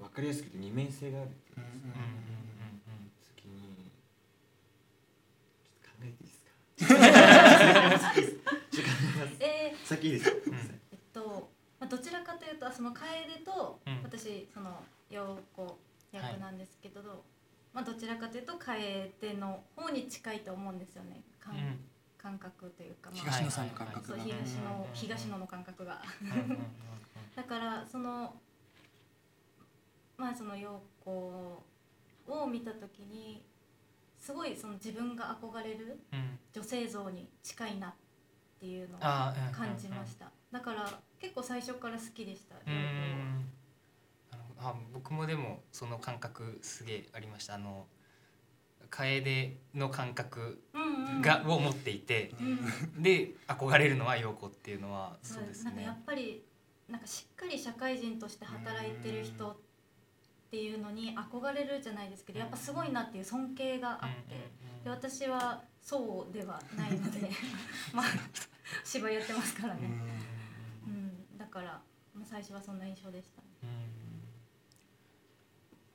[0.00, 3.60] うん、分かりやすくて二面性があるっていうんうんうん、次に
[5.64, 8.35] ちょっと考えていいですか？
[9.40, 10.36] えー、先いいですか、
[10.92, 13.04] えっと、まあ、どちらかというとその楓
[13.44, 15.78] と私その陽子
[16.12, 17.08] 役なんですけど、はい、
[17.72, 21.22] まあ、どちらかというと楓の方方に近いと思うんですよね。
[21.38, 21.54] 感,、
[22.18, 26.02] 感覚というか、まあ、東野さんの感覚が、東野東野の感覚が。
[27.36, 28.34] だからその
[30.16, 31.62] まあその陽子
[32.26, 33.44] を見た時に
[34.18, 36.00] すごいその自分が憧れる
[36.52, 38.05] 女性像に近いなって
[38.66, 42.56] いうのを感じました、だから結構最初から好きでした
[44.58, 47.54] あ僕もでもその感覚すげえありました。
[47.54, 47.86] あの
[48.88, 50.62] 楓の感覚
[51.20, 52.32] が、を持っていて、
[52.98, 55.70] で憧れるのは陽子っていうのはそうですね。
[55.70, 56.42] なんかやっぱり
[56.88, 59.56] なんかしっかり社会人として働いてる人っ
[60.50, 64.50] ていうのに憧れるじゃないですけどやっぱすごいなっていう尊敬があって。
[64.84, 67.28] で私はそうではないので。
[67.92, 68.06] まあ
[68.84, 69.80] 芝居やってますからね、
[70.86, 71.80] うん、だから
[72.24, 73.46] 最初はそんな印象でした、ね、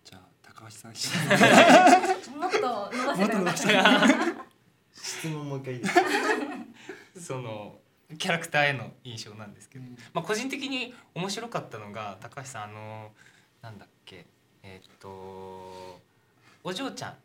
[0.04, 0.92] じゃあ高橋さん。
[2.38, 4.46] もっと伸ばせばよかった
[4.94, 5.82] 質問もう一回いい？
[5.82, 5.88] で
[7.20, 7.80] すその
[8.18, 13.12] キャラクターへの印象なんですけど、うん、まあ個人的に面白かったのが高橋さんあの
[13.62, 14.26] なんだっけ？
[14.64, 16.00] えっ、と
[16.64, 17.18] お嬢ちゃん。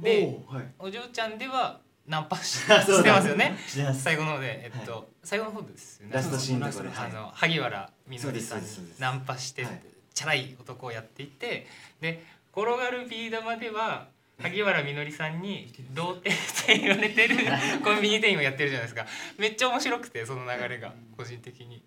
[0.00, 3.56] で、はい、お嬢ちゃんではナンパししてますよ ね。
[3.94, 6.12] 最後の方で、えっと、はい、最後の方ですよね。
[6.14, 9.80] ラストシーンのあの萩原みのりさんにナンパして、はい、
[10.12, 11.66] チャラい男をやっていて
[12.00, 17.36] で転がるビー玉では萩原みのりさんに童貞って言われてる
[17.82, 19.06] コンビニ店員をやってるじゃないですか。
[19.38, 21.82] めっちゃ面白くてその流れが個人的に。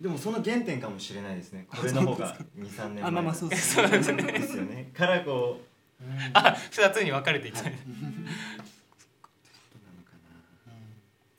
[0.00, 1.66] でもその原点かもしれないですね。
[1.68, 3.02] これの方が23年前。
[3.02, 4.10] あまあまあそうです そうです
[4.56, 4.90] よね。
[4.96, 7.72] からこう、あ二つに分かれていた、はい、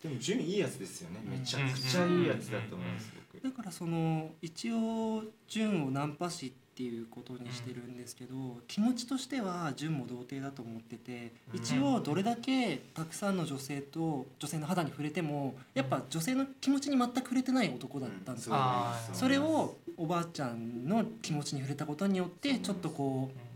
[0.01, 1.21] でも順いいやつですよね。
[1.25, 3.11] めちゃくちゃいいやつだと思います、
[3.43, 23.49] だからその一応順をナンパしっていうことにしてるんですけど、うん、気持ちとしては純も童貞だと思ってて一応どれだけたくさんの女性と女性の肌に触れてもやっぱ女性の気持ちに全く触れてない男だったんですよ、うん、それをおばあちゃんの気持ちに触れたことによってちょっとこう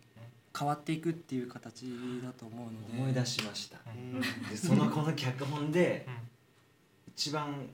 [0.57, 1.85] 変わっていくっていう形
[2.21, 3.01] だと思うので。
[3.01, 6.05] 思い出しました、うん、でそのこの脚本で
[7.15, 7.69] 一番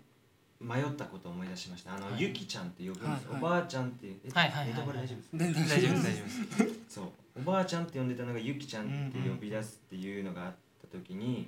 [0.60, 1.96] 迷ったことを思い出しました。
[1.96, 6.96] あの、はい、ゆきちゃんって呼ぶんです、はいはい、おばあちゃんってえ、はいはい、ネタバレ大丈夫です大丈夫です大丈夫です。
[6.96, 7.06] そう。
[7.38, 11.48] おばあちゃんって呼んでたのがゆきちゃんって呼び出すっていうのがあった時に、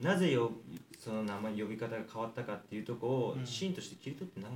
[0.00, 0.50] うん、なぜよ
[0.98, 4.52] その名前呼び方が変わったかっていうとこを、うん、シーンとして切り取ってない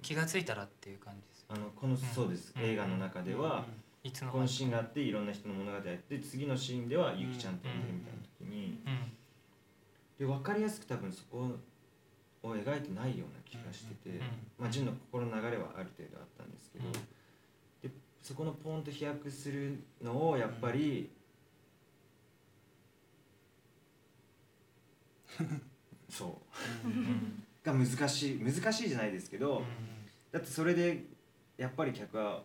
[0.00, 3.64] 気が付いたらっていう感じですあのこの、そうです、映画の中では、
[4.02, 8.78] いつのこのシーンがあっていろんな人の物語やって次のシーンではゆきちゃんって呼んでるみたいな時に、
[10.18, 11.50] で分かりやすく多分そこ
[12.42, 14.20] を描いてないような気がしてて、
[14.58, 16.84] まあ、純の心の流れはある程度あったんですけど、
[17.82, 17.90] で
[18.22, 21.10] そこのポンと飛躍するのをやっぱり、
[26.08, 27.64] そう。
[27.64, 29.62] が難しい難しいじゃないですけど、
[30.30, 31.04] だってそれで
[31.56, 32.42] やっぱり客は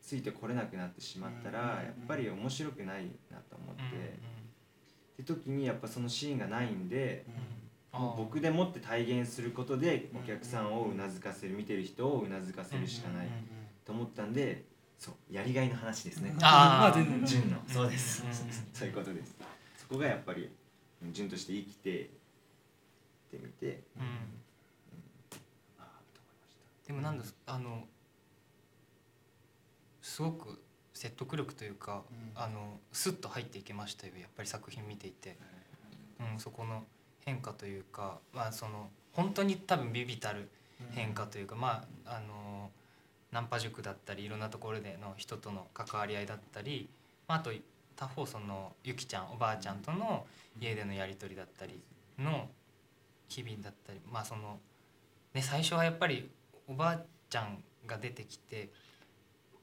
[0.00, 4.33] ついてこれなくなってしまったら、やっぱり面白くないなと思って。
[5.14, 7.24] って時にやっぱそのシーンがないんで、
[7.94, 13.28] うん、もう僕でもって体現することでお客さんをうなずかせる見てる人をうなずかせるしかない
[13.84, 14.64] と思ったんで
[14.98, 16.34] そうやりがいの話ですね。
[16.40, 16.96] ああ
[17.26, 17.58] 純の。
[17.68, 18.24] そうです、
[18.72, 19.36] そういうことです。
[19.76, 20.50] そこがやっぱり
[21.12, 22.06] 純として生きてっ
[23.30, 24.02] てみて、うん。
[24.02, 24.10] うん、
[26.86, 27.84] でもなんですあの
[30.00, 30.63] すごく
[31.04, 32.00] 説得力というか、
[32.34, 35.36] うん、あのスッと入っていけましたよやっぱり作品見ていて、
[36.18, 36.84] うん、そこの
[37.26, 40.48] 変化というか、まあ、その本当に多分ビビたる
[40.92, 42.70] 変化というか、うん、まああの
[43.32, 46.88] ナンパ塾だったりいろんなところでの人との関わり合いだったり、
[47.28, 47.50] まあ、あと
[47.96, 50.24] 他方そのゆきちゃんおばあちゃんとの
[50.58, 51.82] 家でのやり取りだったり
[52.18, 52.48] の
[53.28, 54.58] 機敏だったりまあその、
[55.34, 56.30] ね、最初はやっぱり
[56.66, 58.70] おばあちゃんが出てきて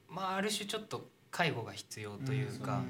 [0.08, 2.82] まあある種ちょっと介護が必要というか、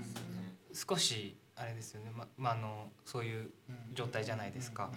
[0.74, 3.50] 少しあれですよね、ままあ、あのそういう
[3.94, 4.90] 状態じゃないですか、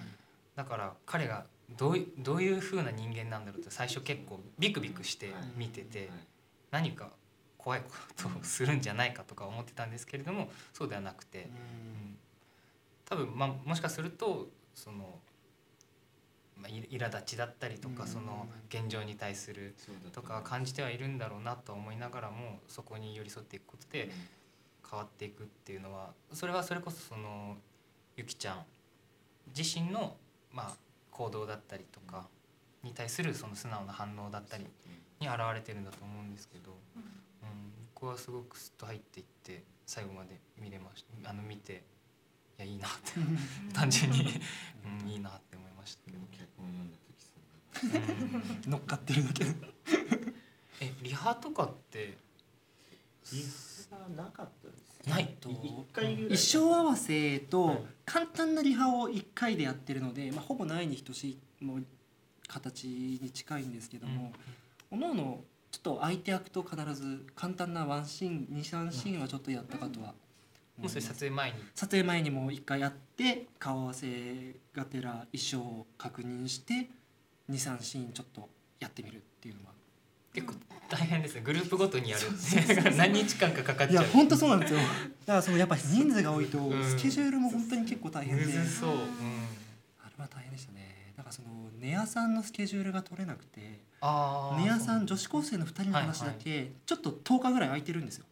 [0.56, 1.46] だから彼が
[1.78, 6.10] どうどういうふうな人間なんだろうって最初結構ビクビクして見てて、
[6.72, 7.12] 何か
[7.58, 12.18] 怖いことをするんじゃないかとか思ってたんですけれどもそうではなくて、うん、
[13.06, 15.20] 多分、まあ、もしかするとその
[16.58, 19.76] まあ、苛立ちだったりとか、その現状に対する
[20.14, 24.10] とか感じてはいるんだろうなと思いながらもそこに寄り添っていくことで
[24.90, 27.58] 変わっていくっていうのはそれはそれこそその
[28.16, 28.66] ゆきちゃん
[29.56, 30.16] 自身の
[30.52, 30.76] まあ
[31.12, 32.28] 行動だったりとか
[32.84, 34.66] に対するその素直な反応だったり
[35.20, 37.00] に現れてるんだと思うんですけど、う
[37.46, 41.84] ん、僕はすごくスッと入っていって最後まで見れましたあの見て
[42.58, 43.14] いやいいなって
[43.74, 44.28] 単純に、
[45.02, 45.75] うん、いいなって思いました
[46.06, 46.92] けど脚本読ん。
[46.92, 49.46] だ時そ乗っかってるだけ。
[50.82, 52.18] えリハとかって
[53.32, 53.44] リ
[53.90, 55.50] ハなかったですないと。
[55.50, 61.86] 一回衣装合わせと簡単なリハを1回でやってるので、まあ、ほぼないに等しいもう
[62.48, 64.34] 形に近いんですけども、
[64.92, 65.40] うん、おのおの
[65.72, 70.14] ちょっと相手役と必ず簡単なワンシーン23シーンはちょっとやったかとは
[70.78, 71.58] もうそれ撮影前に。
[71.74, 76.90] 撮影前にも一回やって顔合わせがてら衣装を確認して
[77.50, 79.72] 23シーンちょっとやってみるっていうのは。
[80.34, 80.54] 結構
[80.90, 81.42] 大変ですね。
[81.42, 82.24] グループごとにやる。
[82.98, 84.04] 何日間かかかっちゃう。
[84.04, 84.80] いや本当そうなんですよ。
[84.80, 91.14] だからそのやっぱり人数が多いとスケジュールも本当に結構大変で、うん、そう、うん、あれは大変でしたね。
[91.16, 91.48] だからその
[91.80, 93.70] ネアさんのスケジュールが取れなくてネ
[94.02, 98.26] アさん女子高生の2人の話だけちょっと10日ぐらい空いてるんですよ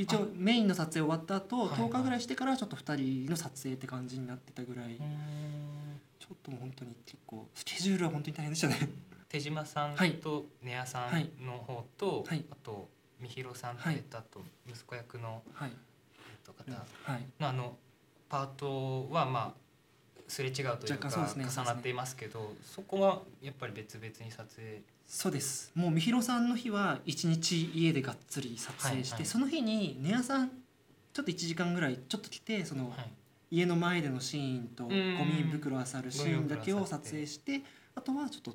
[0.00, 4.96] 一応メインの撮影終わった後10日ぐらいしてからちょっと2人の撮影って感じになってたぐらい。
[4.96, 8.88] ちょっともう本当に結構スケジュールは本当に大変でしたね。
[9.28, 12.88] 手島さんと根谷さんの方と、はい、あと
[13.20, 15.72] 三弘さんと、はい、あと息子役の、はい、
[16.46, 16.64] 方。
[17.38, 17.76] のあの
[18.28, 19.70] パートはまあ
[20.28, 21.14] すれ違うというか、ね、
[21.48, 24.80] 重なっていますけどそこはやっぱり別々に撮影
[25.12, 25.72] そうです。
[25.74, 30.50] もう三弘さんの日は一日家でがっつり撮影して、はいはい、その日に根谷さん
[31.12, 37.60] ちょっと1時間ぐらいちょっと来てその、はい、家の前でのシーンとゴミ袋あさるシーンだけを撮影して
[37.96, 38.54] あとはちょっと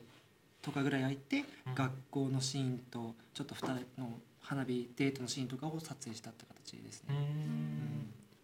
[0.64, 1.44] 10日ぐらい空いて、
[1.76, 3.58] 学校のシーンとちょっと2
[3.96, 7.16] 人の花火デートのシーンとかを撮影したって形ですね。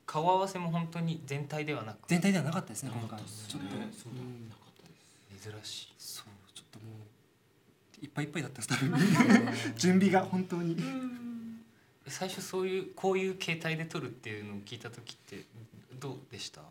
[0.05, 2.09] 顔合わせも本当に全体ではなく。
[2.09, 3.67] 全体ではなかったですね今回ちょっと、
[5.49, 5.93] 珍しい。
[5.97, 7.00] そうちょっともう
[8.01, 8.97] いっぱいいっぱいだったスタッフ
[9.77, 10.75] 準備が本当に。
[12.07, 15.45] 最初そういうこういう形態で撮るっていうのを聞いた時って
[15.99, 16.61] どうでした？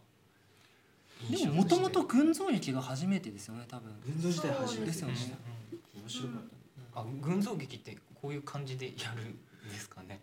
[1.30, 3.92] でももともと群像劇が初めてですよね多分。
[4.04, 4.86] 群像自体初めて。
[4.86, 5.14] ですよね、
[5.94, 6.42] 面白かっ
[6.94, 9.38] た、あ群像劇ってこういう感じでやるん
[9.72, 10.20] ですかね？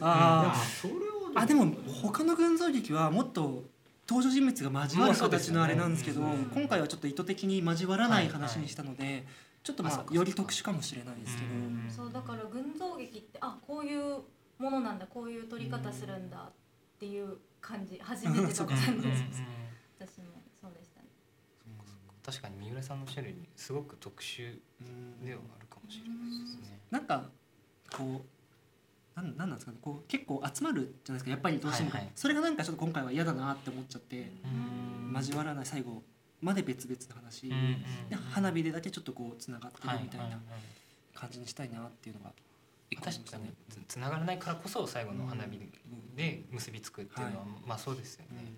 [0.00, 0.54] あ
[1.34, 3.64] あでも他の群像劇はもっと
[4.08, 9.26] 登場人物が交わる形のあれなんですけど、今回はちょっと意図的に交わらない話にしたので、
[9.62, 11.48] ちょっとまあより特殊かもしれないですけど、
[12.04, 14.18] そうだから群像劇ってあこういう
[14.58, 16.52] ものなんだこういう撮り方するんだっ
[17.00, 19.24] ていう感じ初めてだったんです。
[19.98, 20.26] 私も
[20.60, 21.06] そうでしたね。
[22.24, 24.58] 確かに三浦さんのおっしゃるようにすごく特殊
[25.24, 26.78] ではあるかもしれないですね。
[26.90, 27.30] なんか
[27.90, 28.26] こう
[29.16, 34.30] なんなんなんですかねこう結構集まるじゃないですかやっぱりどうしても、はいはい、それがなんかちょっと今回は嫌だなって思っちゃって。
[35.14, 36.02] 交わらない最後
[36.40, 37.48] まで別々の話。
[38.10, 40.40] で花火でだけちょっとこうつながってるみたいな
[41.14, 42.32] 感じにしたいなっていうのが
[43.00, 43.52] 確かに
[43.86, 45.60] つながらないからこそ最後の花火
[46.16, 48.52] で結びつくっていうのは、まあそうですよね。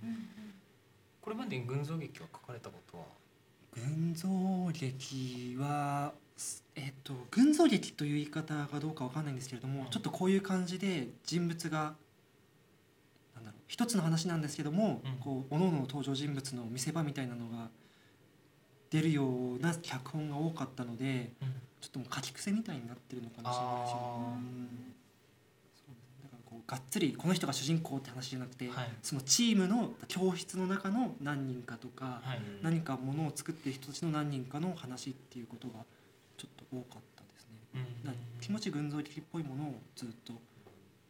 [1.21, 3.05] これまでに群像劇は書かれたことは？
[3.75, 4.29] 群像
[4.73, 6.15] 劇は
[6.77, 11.95] えっと群像劇という言い方がどうかわかんないんですけれども、うん、ちょっとこういう感じで人物が
[13.35, 17.69] なんだろう一つの話なんですけども、うん、こう各々の登場人物の見せ場みたいなのが
[18.91, 21.49] 出るような脚本が多かったので、うん、
[21.81, 23.99] ちょっともう書き癖みたいになってるのかもしれないですよ、
[26.25, 35.85] だからこうがっつりこの人が主人公って話じゃなくて、はい、そのチームの教室の中の何人かとか、はい、何かものを作ってる人たちの何人かの話っていうことが
[36.37, 37.87] ちょっと多かったですね。
[38.05, 40.35] うん、気持ち群像的っぽいものをずっと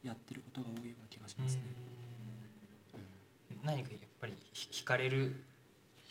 [0.03, 1.62] やってることが多いような気がしますね。
[3.65, 5.35] 何かやっぱり惹かれる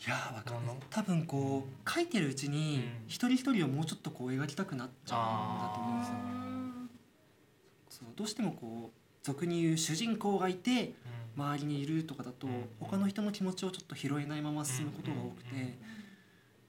[0.06, 0.76] いやわかんない。
[0.90, 5.18] 多分こう書いてるうちに一人一人をもうちょっとこう描きたくなっちゃう
[5.56, 6.16] んだと思うんですよ。
[7.88, 10.94] そうどうしてもこう俗に言う主人公がいて
[11.34, 12.46] 周りにいるとかだと
[12.78, 15.78] 他の人の気持ちをちょっと拾えないまま進むことが多くて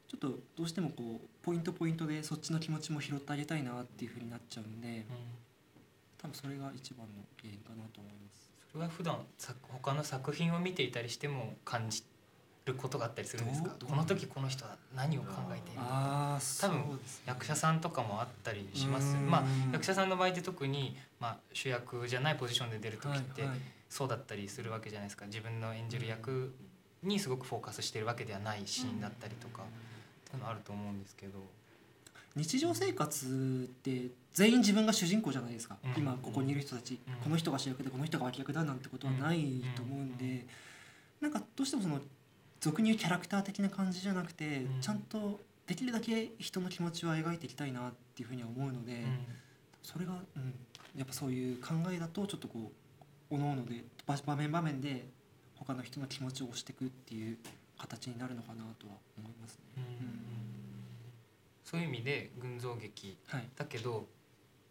[0.07, 5.05] ちょっとどうしてもこうポイントポイントでそっちの気持ちも拾ってあげたいなっていうふうになっちゃうんで
[6.21, 8.49] 多分それが一番の原因かなと思います。
[8.71, 9.17] それは普段
[9.69, 12.03] 他の作品を見ていたりしても感じ
[12.65, 13.71] ることがあったりするんですか？
[13.85, 16.39] この時この人は何を考えているのか。
[16.61, 19.15] 多分役者さんとかもあったりします。
[19.15, 23.43] まあ役者さんの場合って特に、まあ、主役じゃないポジションで出る時って
[23.89, 25.25] そうだったりするわけじゃないですか。
[25.25, 26.53] 自分の演じる役
[27.03, 29.63] にすごくフォーカスしてるわけではないシーンだったりとか。
[29.63, 29.86] って
[30.37, 31.39] いうのあると思うんですけど。
[32.37, 40.41] 日常生活って全員自分が主人公じゃないですか、うん、今ここにいる人たち、うん、この人が主役でこの人が脇役だなんてことはないと思うんで、うん、
[41.21, 41.99] なんかどうしてもその
[42.59, 49.19] 俗に言うキャラクター的な感じじゃなくて、うん、ちゃんとできるだけ人の気持ちを描いていきたいなっていうふうには思うので、うん、
[49.81, 50.53] それが、うん、
[50.95, 52.71] やっぱそういう考えだとちょっとこ
[53.31, 55.07] うおのおので場面場面で
[55.55, 57.37] 他の人の気持ちを押していくっていう
[57.77, 59.63] 形になるのかなとは思いますね。
[59.77, 59.83] うん、
[61.63, 63.17] そういう意味で群像劇
[63.55, 64.01] だけど、は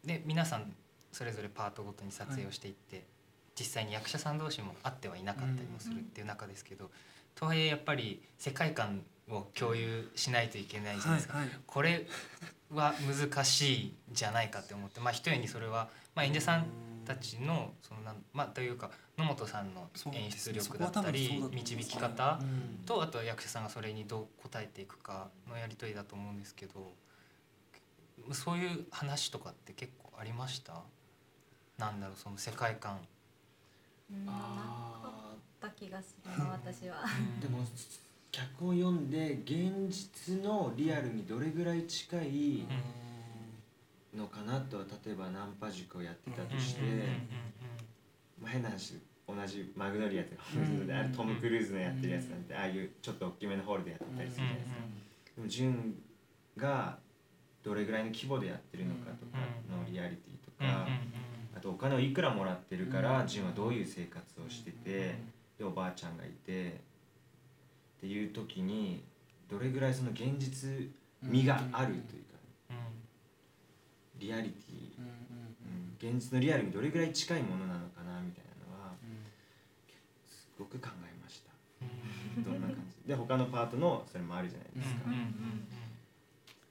[0.04, 0.72] い、で皆さん
[1.12, 3.04] それぞれパートごとに撮影をしていって、はい、
[3.58, 6.90] 実際に役者さん同士も会ってはいなかったりもするっていう中ですけど、
[7.34, 12.06] とはいえやっぱり世界観を共有しないといけないじゃないですか、はいはい、これ
[12.72, 16.66] は難しいじゃないかって思ってまあ一重にそれは、まあ、演者さん
[17.06, 22.38] たちのそのなんまあというか野本さんの演出力だったり導き方
[22.84, 26.92] とあとは役者さんがそれにどう応えていくかのやり取りだと思うんですけど
[28.32, 30.82] そういう話とかって結構ありました？
[31.78, 32.98] なんだろうその世界観。
[34.24, 37.04] なかった気がするな私は。
[37.40, 37.58] でも
[38.32, 42.64] 脚本読んで現実のリアルにどれぐらい近い
[44.16, 46.80] のかなと例えばナンパ塾をやってたとして、
[48.40, 48.98] まあ、変な話
[49.28, 50.42] 同じマグノリアとか
[50.98, 54.74] あるトム・クルーズのやってるやつなんてああいうちょっと大きめのホールでやったりするじゃないですか。
[55.36, 55.94] でも潤
[56.56, 56.98] が
[57.62, 59.38] どれぐらいの規模でやってるのかとか
[59.68, 60.86] のリアリティとか
[61.56, 65.18] あとお金をいくらもらってるから潤はどういう生活をしてて
[65.58, 69.02] でおばあちゃんがいてっていう時に
[69.50, 70.70] どれぐらいその現実
[71.22, 72.22] 味があるという
[72.68, 72.74] か、
[74.18, 75.16] リアリティ、うん
[75.98, 78.92] 現実のリアルにどれぐらい近いものなのかなみたいなのは、
[80.26, 81.50] すごく考えました、
[82.44, 83.08] どんな感じ？
[83.08, 85.00] で他のパートのそれもあるじゃないですか。
[85.08, 85.12] っ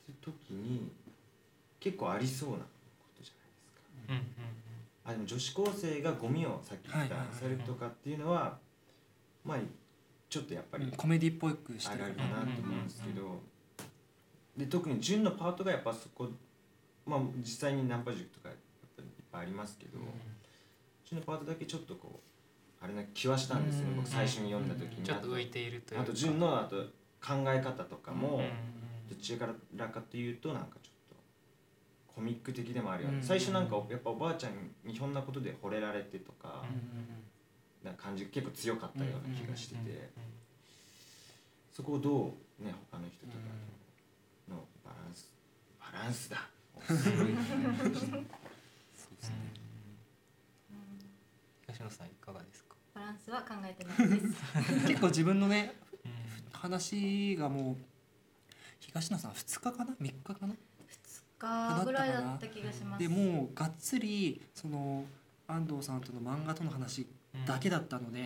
[0.05, 0.91] ていう時に
[1.79, 2.63] 結構ありそうなこ
[3.17, 4.43] とじゃないですか。
[5.05, 8.59] あでも女子高生がゴミをさっき言ったされるとかっていうのは
[9.43, 9.57] まあ
[10.29, 13.39] ちょっとやっぱりコメディっぽくしてるかなと思うんですけど。
[14.55, 16.29] で特に純のパートがやっぱそこ
[17.05, 18.57] まあ実際にナンパ塾とかやっ
[18.95, 19.99] ぱりいっぱいありますけど
[21.05, 22.19] 純のパートだけちょっとこ
[22.81, 23.87] うあれな気はしたんですよ。
[23.95, 25.03] 僕最初に読んだ時に。
[25.03, 26.75] ちょっと浮いているというあと純のあと
[27.25, 28.41] 考え方とかも
[29.09, 29.39] どち
[29.75, 31.15] らかというとなんかちょっと
[32.15, 34.53] コミック的でもあるよね最初なんかやっぱおばあちゃん
[34.83, 36.63] にひょんなことで惚れられてとか
[37.83, 40.09] な感じ結構強かったような気がしてて。
[41.75, 43.37] そこをどうね他の人とか
[44.47, 45.29] のバランス
[45.77, 46.47] バランスだ
[46.87, 47.09] そうです
[49.29, 49.35] ね。
[51.67, 52.75] 東野さんいかがですか？
[52.93, 54.35] バランスは考えてないです。
[54.87, 55.73] 結構自分のね
[56.53, 57.77] 話がもう
[58.79, 60.53] 東野さん2日かな？3日かな？2
[61.79, 62.99] 日ぐらいだった気がします。
[62.99, 65.05] でもうがっつりその
[65.47, 67.07] 安藤さんとの漫画との話
[67.45, 68.23] だけだったので、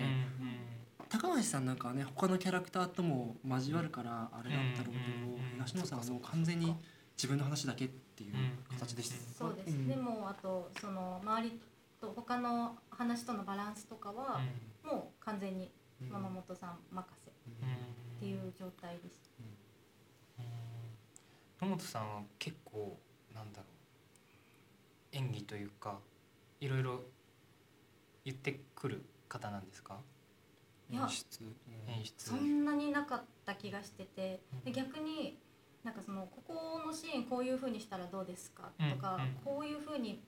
[1.09, 6.75] 高橋さんなんかね他のキャラクターとも交わるからあれだったろうけど、東野さんはもう完全に
[7.17, 8.33] 自分の話だけっていう
[8.69, 11.59] 形でした、そうです、でもあとその周り
[11.99, 14.39] と他の話とのバランスとかは、
[14.83, 15.71] もう完全に
[16.11, 17.33] 山本さん任せっ
[18.19, 19.15] ていう状態でし
[20.37, 21.65] た。
[21.65, 22.97] 野本さんは結構
[23.35, 23.65] なんだろ
[25.13, 25.99] う演技というか
[26.61, 27.01] いろいろ
[28.23, 29.97] 言ってくる方なんですか？
[30.91, 31.43] 演出。
[31.87, 32.29] 演出。
[32.29, 35.37] そんなになかった気がしててで逆に
[35.83, 40.21] なんかそのここのシーンこういうふうにしたらどうですかとか、うんうん、こういうふうに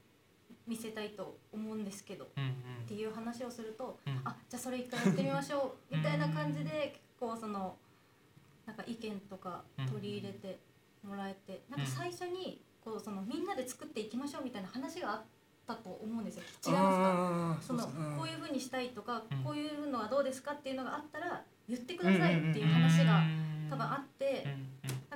[0.68, 2.54] 見せたいと思うんですけど、うんうん、っ
[2.88, 7.76] ていう話をすると、うん、あじゃあそれ一回やってみましょうみたいな感じで結構その
[8.66, 10.60] なんか意見とか取り入れて
[11.08, 15.26] もらえて、なんか最初にこうそのみんなで作っていきましょうみたいな話があって。
[15.68, 16.44] たと思うんですよ。
[16.66, 17.68] 違いますか？
[17.68, 17.84] その
[18.18, 23.22] こういうふうにしたいとか、うん、こういうのはどうですかっていうのがあったら言ってくださいっていう話が
[23.70, 24.48] 多分あって、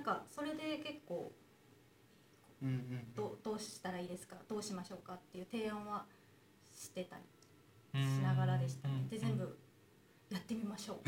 [0.05, 1.31] かそれで結構、
[3.15, 4.35] どどうしたらいいですか？
[4.47, 6.05] どうしましょうかっていう提案は
[6.73, 9.07] してたりしながらでしたね。
[9.09, 9.57] で全部
[10.29, 10.99] やってみましょう。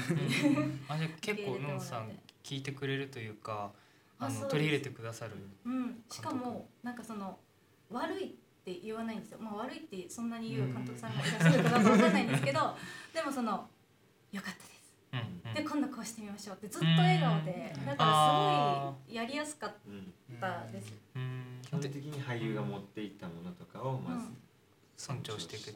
[0.87, 2.11] あじゃ結構のんさん
[2.43, 3.71] 聞いてくれるというか
[4.19, 5.33] あの取り入れてくださる、
[5.65, 7.37] うん、しかもなんかその
[7.91, 8.29] 悪いっ
[8.65, 12.59] て言わないんですよ、まあ、悪いってそんなに言う監督さんがいらっしゃるかどうか分かんないんですけど
[13.13, 13.69] でもその
[14.31, 14.76] 「よかったです」うんうん、
[15.55, 19.73] で今度こうしてみましょうってずっと笑顔でだからすごいやりやすかっ
[20.39, 20.93] たです。
[21.63, 24.27] 基本的に俳優が持っていったものとかをまず、
[24.97, 25.75] 尊重していく、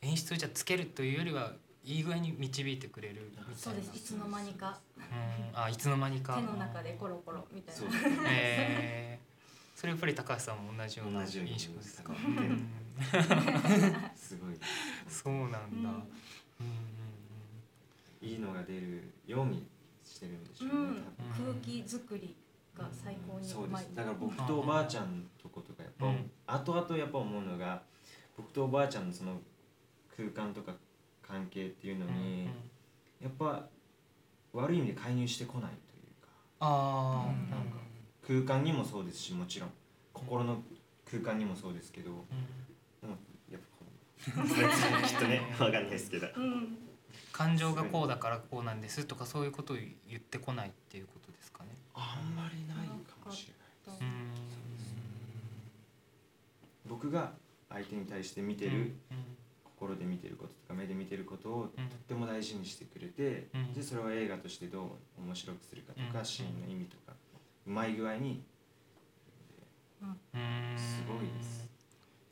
[0.00, 1.52] 演出をじゃつけるというよりは
[1.84, 3.90] いい具合に導いてくれるそうです。
[3.94, 4.78] いつの間にか。
[5.54, 6.36] あいつの間にか。
[6.36, 7.82] 手の中でコロコロみたいな、
[8.30, 9.78] えー。
[9.78, 12.12] それやっぱり高橋さんも同じような印象ですか？
[14.16, 14.54] すごい。
[15.08, 15.90] そうなんだ。
[18.22, 19.66] いいのが出るように
[20.04, 21.00] してるんでしょうね。
[21.36, 22.34] 空気作り
[22.76, 23.90] が最高にそうです。
[23.94, 27.82] だから僕とおばあちゃんとことかやっぱ、うん、後々やっぱ思うのが
[28.36, 29.32] 僕とおばあちゃんのその
[30.16, 30.72] 空間とか
[31.26, 32.48] 関係っていうのに、
[33.20, 33.66] やっぱ
[34.52, 36.28] 悪い意味で介入してこないというか。
[36.60, 37.82] あなんか。
[38.24, 39.70] 空間にもそうですしもちろん。
[40.12, 40.62] 心の
[41.10, 42.14] 空間にもそうですけど、う
[43.06, 43.10] ん、
[43.50, 46.78] やっぱき っとね分かんないですけど、うん、
[47.32, 51.70] 感情がこうだからこうなんですとかそういうことを言ってこないっていうことですかね。
[51.94, 53.52] あんまりないかもしれ
[53.92, 54.12] ないです
[56.86, 57.32] 僕が
[57.70, 58.96] 相手に対して見てる、うん、
[59.64, 64.82] 心で見てることとか目で見てることをとっても大事にしてくれて、でそれを映画としてど
[65.18, 67.14] う面白くするかとか、シーンの意味とか
[67.66, 68.42] うまい具合に
[70.76, 71.68] すごいです。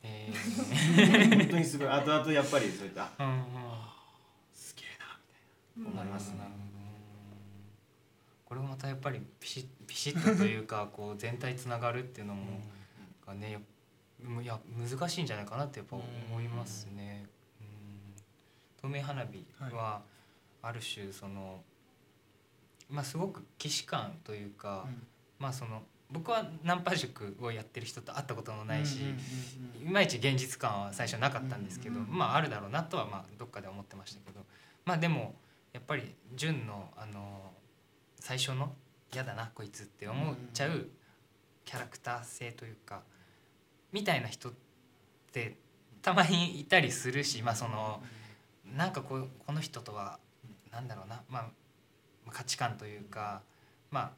[0.03, 1.87] えー、 本当にすごい。
[1.87, 3.43] 後々やっぱりそういった、うんうん、
[5.77, 6.39] 思いますね。
[8.45, 12.59] これもまたやっぱりピシッピシッとというか こう全体つながるっていうのも
[13.25, 13.57] がね
[14.41, 17.25] いや難しいんじゃないかなってやっぱ思いますね。
[18.81, 20.01] 透明花火は
[20.61, 21.63] ある種その、
[22.89, 24.87] まあすごく既視感というか、
[25.39, 28.99] まあその僕はナンパ塾をやってる人と会ったこともないし
[29.81, 34.45] いまいち現実感は最初なかったんですけどまああるだろうなとはまあどっかで思ってましたけど
[34.83, 35.35] まあでも
[35.73, 37.51] やっぱり純のあの
[38.19, 38.73] 最初の
[39.13, 40.87] 嫌だなこいつって思っちゃう
[41.65, 43.01] キャラクター性というか
[43.91, 44.51] みたいな人っ
[45.31, 45.57] て
[46.01, 48.01] たまにいたりするしまあその
[48.77, 50.19] なんかこうこの人とは
[50.71, 51.45] なんだろうなまあ
[52.31, 53.41] 価値観というか
[53.91, 54.11] まあ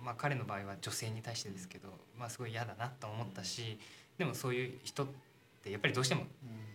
[0.00, 3.78] まあ、彼の場合は女性に対してですけど、まあ、すごい嫌だなと思ったし
[4.16, 5.06] でもそういう人っ
[5.62, 6.22] てやっぱりどうしても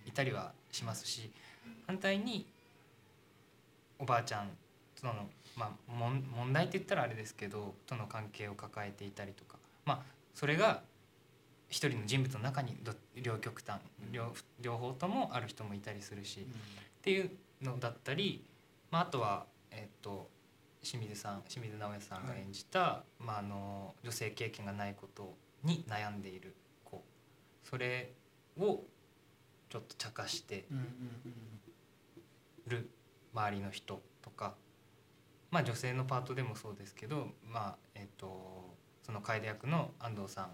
[0.06, 1.32] いたりはしますし
[1.88, 2.46] 反対に
[4.04, 4.50] おばあちゃん
[5.00, 5.14] との、
[5.56, 10.00] まあ、問題って言ったらあれですけどとの関係を抱えていたりとか、まあ、
[10.34, 10.82] それが
[11.70, 12.76] 一人の人物の中に
[13.16, 13.80] 両極端
[14.12, 16.46] 両両方ともある人もいたりするし、っ
[17.02, 17.32] ていう
[17.62, 18.44] のだったり、
[18.92, 20.30] まあ、あとは、えっと
[20.84, 25.34] 清水さん清水直哉さんが演じた、はい、まあ、あの女性経験がないこと
[25.64, 27.02] に悩んでいる子。
[27.64, 28.12] それ
[28.60, 28.82] を
[29.70, 30.66] ちょっと茶化して
[32.68, 32.90] る
[33.34, 34.54] 周りの人とか、
[35.52, 40.50] まあ、女性のパートでもそうですけど、まあえーと、その楓役の安藤さ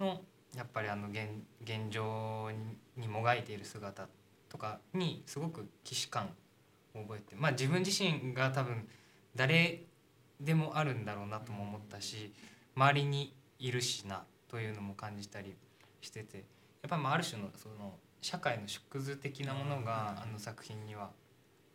[0.00, 0.20] んの
[0.56, 1.28] やっぱりあの現
[1.62, 2.50] 現状
[2.96, 4.08] にもがいている姿
[4.48, 6.30] とかにすごく既視感
[6.94, 8.88] を覚えて、まあ、自分自身が多分
[9.34, 9.82] 誰
[10.40, 12.32] でもあるんだろうなとも思ったし
[12.76, 15.56] 周りにいるしなというのも感じたり
[16.00, 16.42] しててや
[16.86, 21.10] っぱりある種のその社会の縮図的なものがあの作品には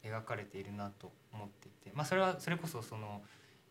[0.04, 3.22] 描かれているなと思っていて、まあ、それはそれこそその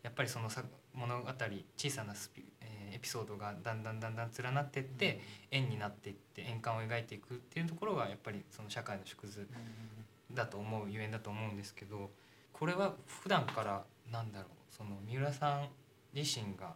[0.03, 0.49] やっぱりその
[0.93, 1.29] 物語
[1.77, 5.19] 小さなスピ、えー、エピソードがだんだんだんだん連なっていって
[5.51, 9.47] 円になっていって円環を描いていくっていうところがやっぱりその社会の縮図
[10.33, 12.11] だと思うゆえんだと思うんですけど。
[12.59, 15.69] これは普段からなんだろうその三浦さん
[16.13, 16.73] 自身が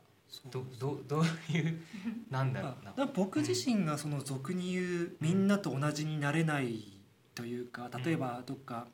[0.49, 1.81] どどどういう
[2.31, 3.05] なんだろうな。
[3.07, 7.01] 僕自身がその俗に言うみんなと同じになれない
[7.35, 8.87] というか例えばどっか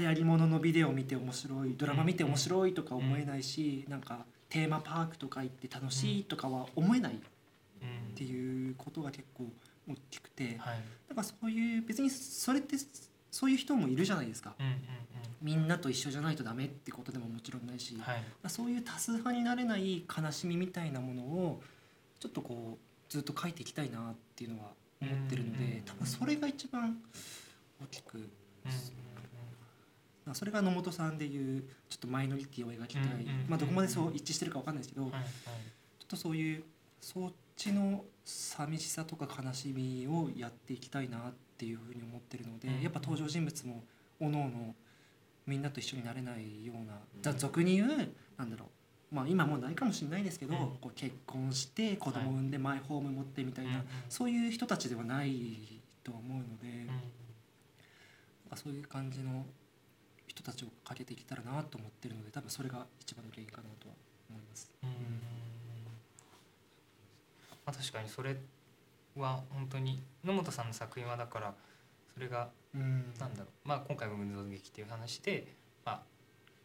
[0.00, 7.16] 流行りもののビデオ見て面白いドラマ見て面白いとか思えないしなんかテーマパークとか行って楽しいとかは思えないっ
[8.14, 9.44] ていうことが結構
[9.88, 10.74] 大きくてだか
[11.16, 12.76] らそういう別にそれって
[13.30, 14.54] そういう人もいるじゃないですか。
[14.58, 14.74] うんうん
[15.42, 21.62] みんなと一緒じゃないとダメってことでももちろんないし、はい、そういう多数派になれない悲しみみたいなものを
[22.18, 26.98] ちょっとこうずっと書いていきたいなっていうのは思ってるので多分それが一番
[27.82, 28.28] 大きく。
[30.34, 33.04] それが野本さんでいうちょっとマイノリティを描きたい、
[33.48, 36.64] まあ、どこまでそう一致してるか分かんないですけど、ちょっとそういう
[37.00, 43.84] そっちの寂しさとか悲しみをやっていきたいなっていうふうに思ってるので、やっぱ登場人物も
[44.20, 44.74] おのおの
[45.46, 47.88] みんなと一緒になれないような、じゃ俗に言う
[48.38, 49.14] なんだろう。
[49.14, 56.86] まあ今もうないかもしれないですけど、こう結婚して子供産んでマイホーム持ってみたいな、そういう人たちではないと思うので、
[58.52, 59.44] うそういう感じの
[60.30, 63.94] 人たちをかけていけたらなと思ってるので多分それが一番の原因かなとは
[64.30, 64.70] 思います。
[64.84, 64.90] うん。
[67.66, 68.36] まあ、確かにそれ
[69.16, 71.54] は本当に野本さんの作品はだから
[72.14, 72.80] それがな
[73.26, 75.48] んだろう、まあ、今回も群像劇っていう話で、
[75.84, 76.00] まあ、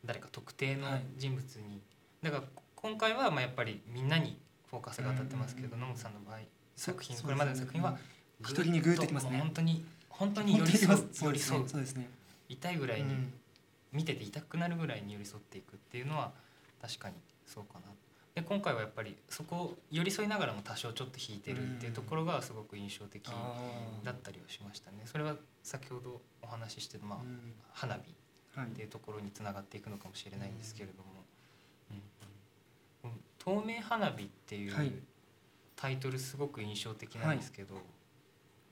[0.06, 0.88] 誰か特定の
[1.18, 1.80] 人物に、はい、
[2.22, 2.44] だから
[2.76, 4.38] 今回はまあやっぱりみんなに
[4.70, 6.40] フォーカスが当たってますけど、野本さんの場合
[6.76, 7.98] 作品これまでの作品は
[8.42, 9.40] 一人にグーってきますね。
[9.40, 12.08] 本当に本当に寄り添う寄り添うそうですね。
[12.48, 13.16] 痛いぐらいに、
[13.96, 16.32] 見てて痛くなるぐらいに寄り添っていくっていうのは
[16.82, 17.16] 確かに
[17.46, 17.92] そうかな。
[18.36, 23.26] で今回はやっぱりそこを寄り添いながらも多少ちょっと弾いてるっていうところがすごく印象的
[24.04, 25.04] だったりはしましたね。
[25.06, 27.20] それは先ほどお話ししてまあ、
[27.72, 28.00] 花火
[28.62, 31.10] っていうところにつながっていくのかもしれないんですけれども、
[33.06, 35.02] うん、透明花火っていう
[35.78, 37.84] タイトルすごく印象的なんですけど、はい、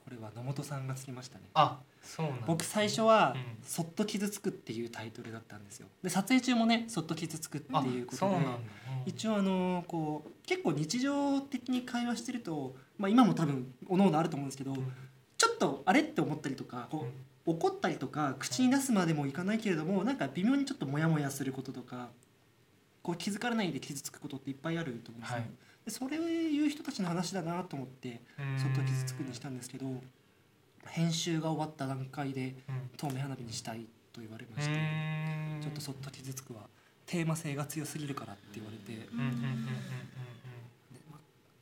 [0.03, 1.45] これは野本さんがつきましたね。
[1.53, 5.87] あそうなん僕最初は「そっと傷つく」っていうタイトルだったんですよ。
[6.03, 8.35] で撮影中もね「そっと傷つく」っていうことで、
[9.05, 14.75] 一応あのこう結構日常的に会話してると、まあ、今も多分おのおのあると思うんですけど、
[15.37, 17.07] ちょっとあれって思ったりとかこ
[17.45, 22.09] う、怒ったりとか口に出すまでもいかないけれどもなんか微妙にちょっとモヤモヤすることとか
[23.01, 25.49] こう気づかれないで傷つくことっていっぱいあると思うんですよ、はい、で
[25.88, 28.21] それを言う人たちの話だなと思って
[28.57, 29.86] そっと傷つくにしたんですけど
[30.88, 32.55] 編集が終わった段階で
[32.97, 34.75] 透明花火にしたいと言われまして
[35.61, 36.61] ちょっとそっと傷つくは
[37.05, 39.07] テーマ性が強すぎるからって言われて。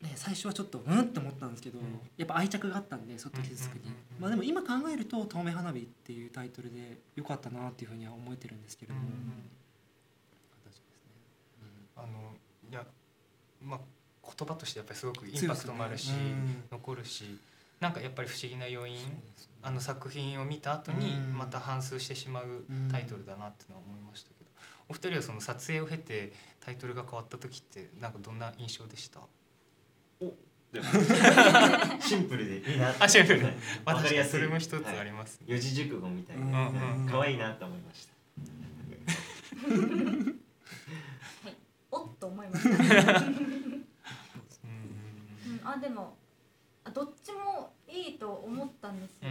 [0.01, 3.82] ね、最初はちょっとうんって思ったんですけど、うん、やっぱ愛着があったんでそっと傷つくに、
[4.19, 9.07] まあ、でも今考えると「透明花火」っていうタイトルでよかったなっていうふうには思えてるんですけれども、うん
[12.03, 12.34] うん、あの
[12.67, 12.84] いや
[13.61, 13.80] まあ
[14.38, 16.15] 言葉としてやっぱりすごくインパクトもあるし、ね。
[16.17, 17.38] うん、残るし
[17.79, 19.01] なんかやっぱり不思議な要因、ね、
[19.63, 24.49] あの作品を見た後にまた反芻してしまうタイトルだなってのは思いましたけど、
[24.89, 26.32] お二人はその撮影を経て
[26.63, 29.19] タイトルが変わった時ってなんかどんな印象でした？
[30.21, 30.34] お
[31.99, 33.41] シンプルでいいなあシンプル。
[33.41, 33.53] で
[33.84, 36.71] 私はそれも一つあります、はい、四字熟語みたいな。
[37.09, 38.13] 可愛いなと思いました。
[41.49, 41.55] はい。
[41.91, 42.69] おっと思いました。
[43.19, 43.61] うん、
[45.64, 46.18] あでも
[46.84, 49.30] あどっちもいいと思ったんですよ、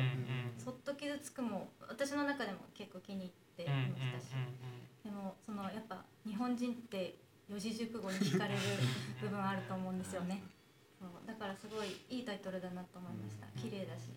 [0.58, 4.32] そっと傷つくも私の中でも結構気に入っていましたし、
[5.04, 7.16] でもそのやっぱ日本人って
[7.48, 8.60] 四字熟語に惹かれる
[9.20, 10.42] 部分あると思うんですよね。
[11.00, 13.46] そうだからすごいいいタイトルだなと思いました。
[13.60, 14.10] 綺麗だし。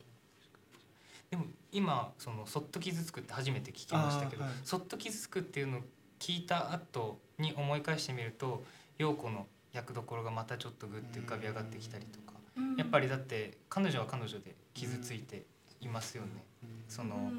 [1.32, 5.82] でも今そのそっと傷つくって初めて聞きましたけど、はい、そっと傷つくっていうのを
[6.20, 8.64] 聞いた後に思い返してみると
[8.99, 12.34] 陽子の役どころがまたちょっとグッて浮かび上がってきたりとか、
[12.78, 15.45] やっぱりだって彼女は彼女で傷ついて
[15.82, 16.30] いますよね。
[16.88, 17.32] その、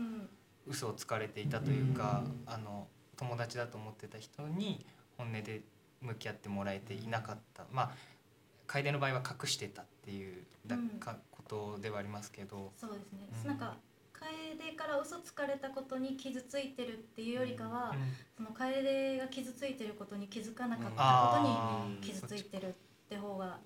[0.67, 4.85] 嘘をつかれていたというか、あの友達だと思ってた人に
[5.17, 5.63] 本音で
[6.01, 7.65] 向き合ってもらえていなかった。
[7.73, 7.91] まあ
[8.67, 12.73] 楓の場合は隠してたっていうだ、かことではありますけど。
[12.77, 13.77] そうですね、うん、なんか
[14.25, 17.99] 楓から嘘つかれたことに傷ついてるっていうよりかは、うん、
[18.37, 21.47] その楓が傷ついてることに気づかなかったこ
[21.83, 22.73] とに傷ついてるっ
[23.09, 23.59] て方が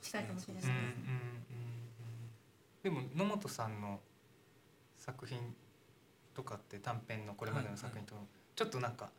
[0.00, 0.74] 近いかもしれないです、ね、
[2.82, 4.00] でも野本さんの
[4.98, 5.38] 作品
[6.34, 8.14] とかって短編のこれまでの作品と、
[8.56, 9.10] ちょっとなんか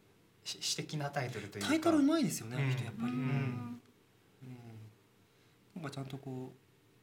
[0.43, 1.69] 詩的なタイトルというか。
[1.69, 3.19] タイトルうまいですよね、あの人やっぱり、うん。
[3.19, 3.81] うん。
[5.75, 6.51] なんかちゃんとこ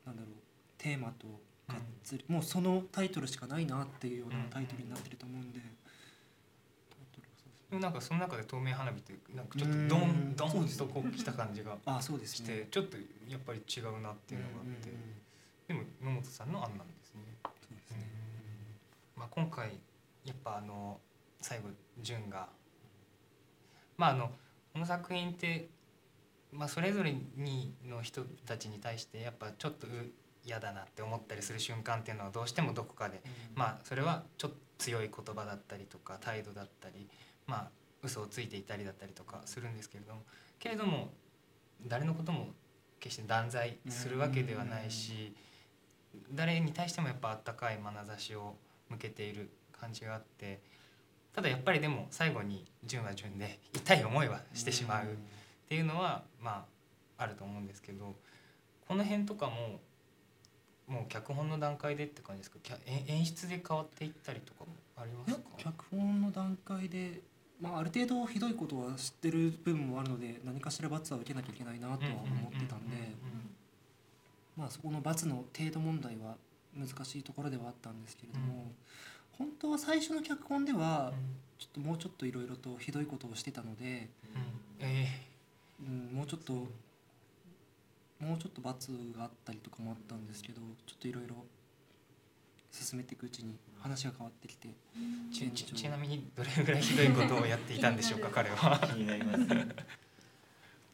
[0.04, 0.32] うなんだろう
[0.78, 1.26] テーマと
[1.72, 5.60] がっつり、もうそのタイトルしかないなっていうようなタイトルになってると思うんで。
[7.70, 11.78] でもなんかその中で透明花火ってなんかちょっとドンドンとこう来た感じが
[12.22, 14.90] してちょっとやっぱり違うなっていうのがあって。
[15.68, 17.22] でも野本さんの案なんですね。
[17.42, 18.06] そうですね。
[19.16, 19.80] まあ、今回
[20.24, 21.00] やっぱあの
[21.40, 21.70] 最後
[22.02, 22.48] 潤が
[23.96, 24.30] まああの
[24.74, 25.68] この作品って
[26.52, 29.86] まあ、それぞれにの人たちに対してやっぱちょっと
[30.44, 37.08] 嫌だなって思ったりする瞬間っていうのはどうしてもどこかで、うん、まあそれはちょっと強い言葉だったりとか態度だったり
[37.46, 37.68] まあ
[38.02, 40.22] 嘘をついていたりだったりとかするんですけれども
[40.58, 41.12] けれども
[41.86, 42.48] 誰のことも
[42.98, 45.34] 決して断罪するわけではないし
[46.32, 48.54] 誰に対してもやっぱあったかい眼差しを
[48.88, 50.60] 向けている感じがあって
[51.34, 55.04] ただやっぱりでも最後に純は純で痛い思いはしてしまう。
[55.04, 55.08] っ
[55.68, 56.66] ていうのはま
[57.18, 58.14] ああると思うんですけど
[58.86, 59.80] この辺とかも
[60.92, 62.58] もう脚本の段階でって感じですか？
[63.06, 64.66] 演出で変わっていったりとかも
[64.96, 65.40] ありますか？
[65.56, 67.22] 脚本の段階で、
[67.60, 72.96] まあ、ある程度ひどいことは知ってる部分もあるので何かしら罰は受けなきゃいけないなとは思ってたんで
[74.56, 76.36] まあそこの罰の程度問題は
[76.76, 81.12] 難しいところではあったんですけれども、うん、本当は最初の脚本では
[81.58, 84.08] ちょっともうちょっといろいろとひどいことをしてたので、うん、
[84.80, 85.32] えー。
[85.84, 86.68] うん、もうちょっと
[88.22, 91.44] もうちょっと罰があったりとかもあったんですけどちょっといろいろ
[92.70, 94.68] 進めていくうちに話が変わってきて
[95.32, 98.78] ちちなみにどれぐらいひどいことをやっていたんでしょうか 彼は。
[98.78, 99.44] 気になります、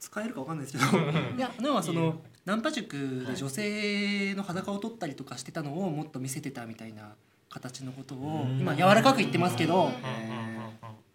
[0.00, 0.98] 使えるかわかんないですけど。
[1.36, 7.14] いやでもそのナンパ塾で女性の裸を取ったりとかしてたのをもっと見せてたみたいな
[7.50, 9.90] 形のことを今柔らかく言ってますけど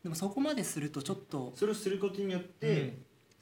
[0.04, 2.98] でもそこまでするとちょっとそれをすることによって、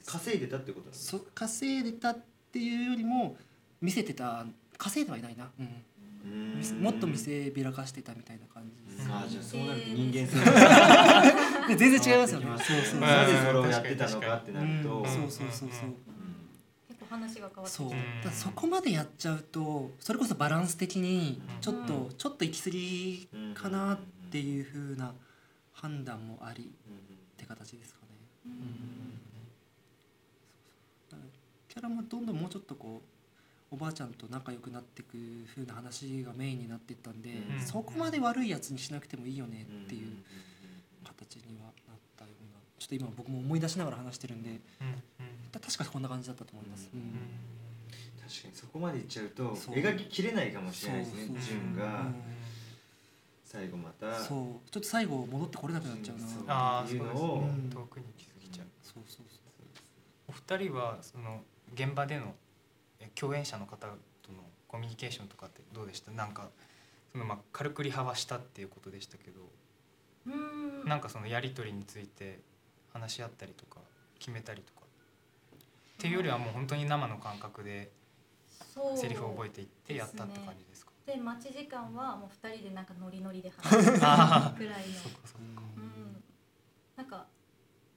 [0.06, 3.36] 稼いでたってことそ稼いでたっていうよりも
[3.80, 4.46] 見せてた
[4.78, 6.82] 稼いではいないな、うん。
[6.82, 8.96] もっと見せびらかしてたみたいな感じ。
[8.96, 10.38] です、あじゃあそうなると人間性。
[11.76, 12.46] 全然違いますよね。
[12.58, 15.94] そうそうなぜそれをやってたのかってなると、そうそうそうそう、
[16.88, 17.90] 結構話が変わってそう。
[18.24, 23.98] だそこまでやっちゃうとそれこそバランス的にちょっと、ちょっと行き過ぎかなっ
[24.30, 25.14] ていうふうな
[25.72, 28.52] 判断もありって形ですかね。
[31.72, 33.00] キャラもどんどんもうちょっとこ
[33.70, 35.16] うおばあちゃんと仲良くなっていく
[35.54, 40.12] 風な話がメインになっていったんで、うん、そこまで悪いやつにしなくてもいいよねっていう
[41.02, 44.60] 形にはなったようなちょっと今僕も思い出しながら話してるんで、うん、
[45.50, 46.90] 確かこんな感じだったと思います。
[46.90, 52.04] 確かにそこまでいっちゃうと描ききれないかもしれないですね純が。
[53.46, 54.18] 最後また。
[54.18, 54.70] そう。
[54.70, 56.82] ちょっと最後戻ってこれなくなっちゃうな。
[56.82, 57.48] っていうのを。
[57.70, 58.66] 遠くに気づきちゃう。
[58.82, 59.42] そうそうそう。
[60.28, 61.42] お二人はその
[61.74, 62.34] 現場での
[63.14, 63.86] 共演者の方
[64.22, 66.10] とのコミュニケーションとかってどうでした？
[66.12, 66.48] なんか
[67.12, 69.40] そのまあ軽くリハはしたっていうことでしたけど
[70.26, 70.30] う
[70.86, 70.88] ん。
[70.88, 72.40] なんかそのやり取りについて
[72.92, 73.80] 話し合ったりとか
[74.18, 74.80] 決めたりとか。
[74.82, 74.84] っ
[75.98, 77.92] ていうよりはもう本当に生の感覚で
[78.96, 80.90] セリフを覚えていってやったって感じですか？
[81.06, 84.08] で、待ち時間はもう2人でなんかノリノリで話すぐらい
[84.56, 84.56] の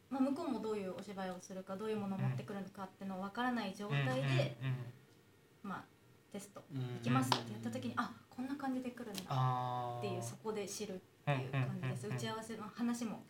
[0.10, 4.56] まあ、向こうもどういうお芝居をするかどういうものを持ってくるのかっていうのを分からない状態で、
[5.64, 5.84] まあ、
[6.32, 13.24] テスト行きますってやった時に、あこんな感じで来るんだっていうそこで知るっていう感じです、打ち合わせの話も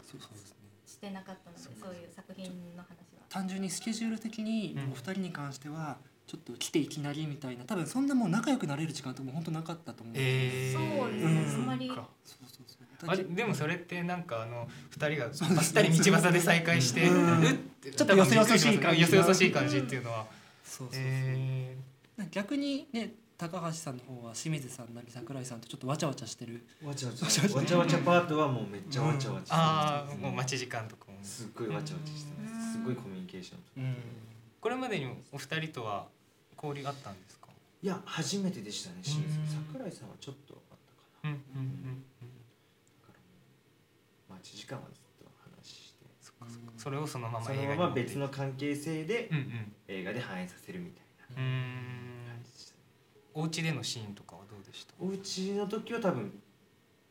[0.85, 2.45] してなかったのでそういう作品
[2.75, 3.25] の話は。
[3.29, 5.97] 単純にスケジュール的にお二人に関しては、
[6.27, 11.87] ちょっと来ていきなりみたいな多分そんなもう仲良くなれる時間とかも本当なかったと思う、えー、そうですね、うん、あまり。
[11.87, 17.41] そうそうそうあでもそれってなんかあの二人がばったり道端で再会して、うん、
[17.81, 20.25] ちょっとよそよそしい感じよそよそしい感じっていうのは、
[20.63, 22.29] そうそうそう、えー。
[22.31, 26.65] 逆にね高橋さんの方は清水さんなり桜井さんとちょっとわちゃわちゃしてる。
[26.83, 27.25] わちゃわちゃ。
[27.25, 31.17] わちゃわちゃパートはもうめっちゃわちゃわちゃ、うん、ああもう待ち時間とかも。
[31.21, 32.73] すっごいわちゃわちゃしてます。
[32.73, 33.95] すごいコミュニケーション、うん、
[34.61, 36.05] これまでにお二人とは
[36.55, 37.47] 交流あったんですか？
[37.83, 39.37] いや初めてでしたね清水
[39.69, 40.77] 桜井さんはちょっとあっ
[41.21, 41.29] たかな。
[41.31, 42.03] うんうんうん
[44.45, 45.25] 8時間はずっと
[45.59, 46.05] 話して。
[46.21, 46.71] そかそか。
[46.77, 49.29] それをそのままそのまま別の関係性で
[49.87, 51.47] 映画で反映させるみたいなん
[52.27, 52.79] 感じでしたね
[53.33, 54.93] お家でのシーンとかはどうでした？
[54.99, 56.39] お家の時は多分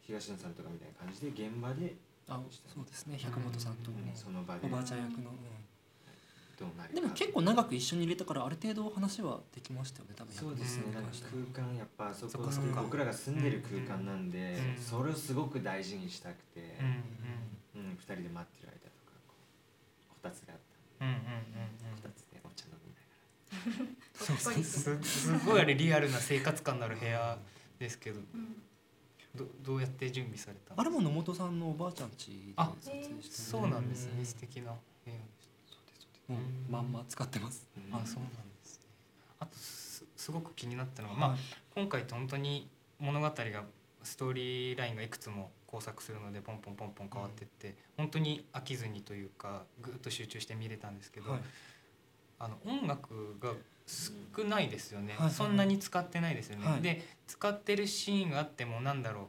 [0.01, 1.97] 東野さんとかみたいな感じで現場で
[2.29, 2.41] あ
[2.73, 3.19] そうですね。
[3.19, 4.13] 百本さんとね。
[4.15, 4.61] その場で。
[4.67, 11.11] おばあちゃん役の、うん、でも結構長く一緒に入れたからある程度話はできましたよね多分そうですね、なんか
[11.53, 14.83] 空間やっぱそこそっ僕らが住んでる空間なんで、うん。
[14.83, 17.03] それをすごく大事にしたくて、うん。
[17.95, 19.15] うん、2人で待ってる間とか
[20.11, 20.59] こたつがあっ
[20.99, 21.23] たんで、
[21.95, 23.95] こたつでお茶飲みながら。
[24.19, 24.65] そうそう。
[24.65, 27.39] すすごいあれリアルな生活感のある部屋
[27.79, 28.21] ですけど、
[29.35, 30.75] どどうやって準備された？
[30.77, 34.25] あれも野本さんのおばあちゃん家で撮影して、ね、そうなんですね。
[34.25, 34.73] 素敵な
[35.05, 35.23] 部屋で
[35.99, 36.37] したう
[36.71, 38.87] まんま使ってます、あそうなんですね。
[39.41, 41.37] あとすすごく気になったのは、まあ
[41.75, 42.69] 今回って本当に
[42.99, 43.65] 物語が
[44.03, 51.41] ストーリーラインがいくつも工作するのでポンポンポンポン変わってって、うん、本当に飽きずにというかぐっと集中して見れたんですけど、はい、
[52.39, 53.51] あの音楽が
[53.85, 59.25] 少ないですよね、はい、そんなに使ってないですよね、はい、で使ってるシーンがあってもなんだろう。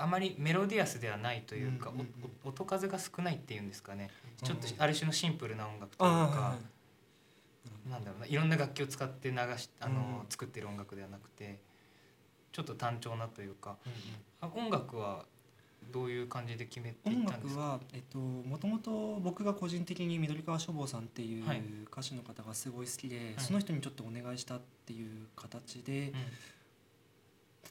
[0.00, 4.10] あまりメロディアスではないというか、うんうんうん、音数が少ないっていうんですかね。
[4.44, 6.56] ちょっとある種のシンプルな音楽というか、
[7.90, 8.26] なんだろうな。
[8.26, 11.58] いろんな楽器を使って流しあの、うん、作ってる音楽ではなくて
[12.52, 13.98] ちょっと単調なというか、うんうん、
[14.40, 15.24] 音楽は
[15.90, 17.60] どういう感じで決めていったんですか？
[17.60, 21.44] 音楽は、えっと、もともと僕が個人的に緑川書房さんっていう
[21.90, 26.20] 歌手の方がすごい好きで、はい、その人にちょっとお願いしたっていう形で、うん、ただ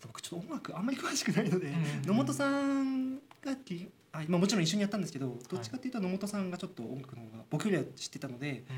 [0.07, 8.75] 僕ちょっと音楽あんまり詳しくないので、うん、野本さんがきあ、まあ、もちろん一緒にやったんですけどどっちかっていうと野本さんがちょっと音楽の方が僕よりは知ってたので、うん、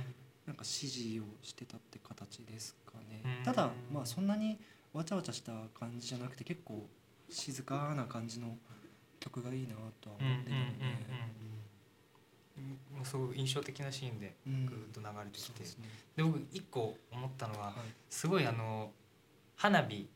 [0.48, 3.24] なんか指示をしてたって形ですかね。
[3.46, 4.60] ただまあそんなに
[4.92, 6.86] わちゃわちゃした感じじゃなくて結構
[7.30, 8.58] 静かな感じの。
[9.20, 10.90] 曲がいいなとは思ってたので、
[12.98, 17.74] うん、すごい印象的なシーンでぐっと流れてきて、で、ね、僕一個思ったのは、はい、
[18.10, 18.92] すごいあの
[19.56, 20.10] 花火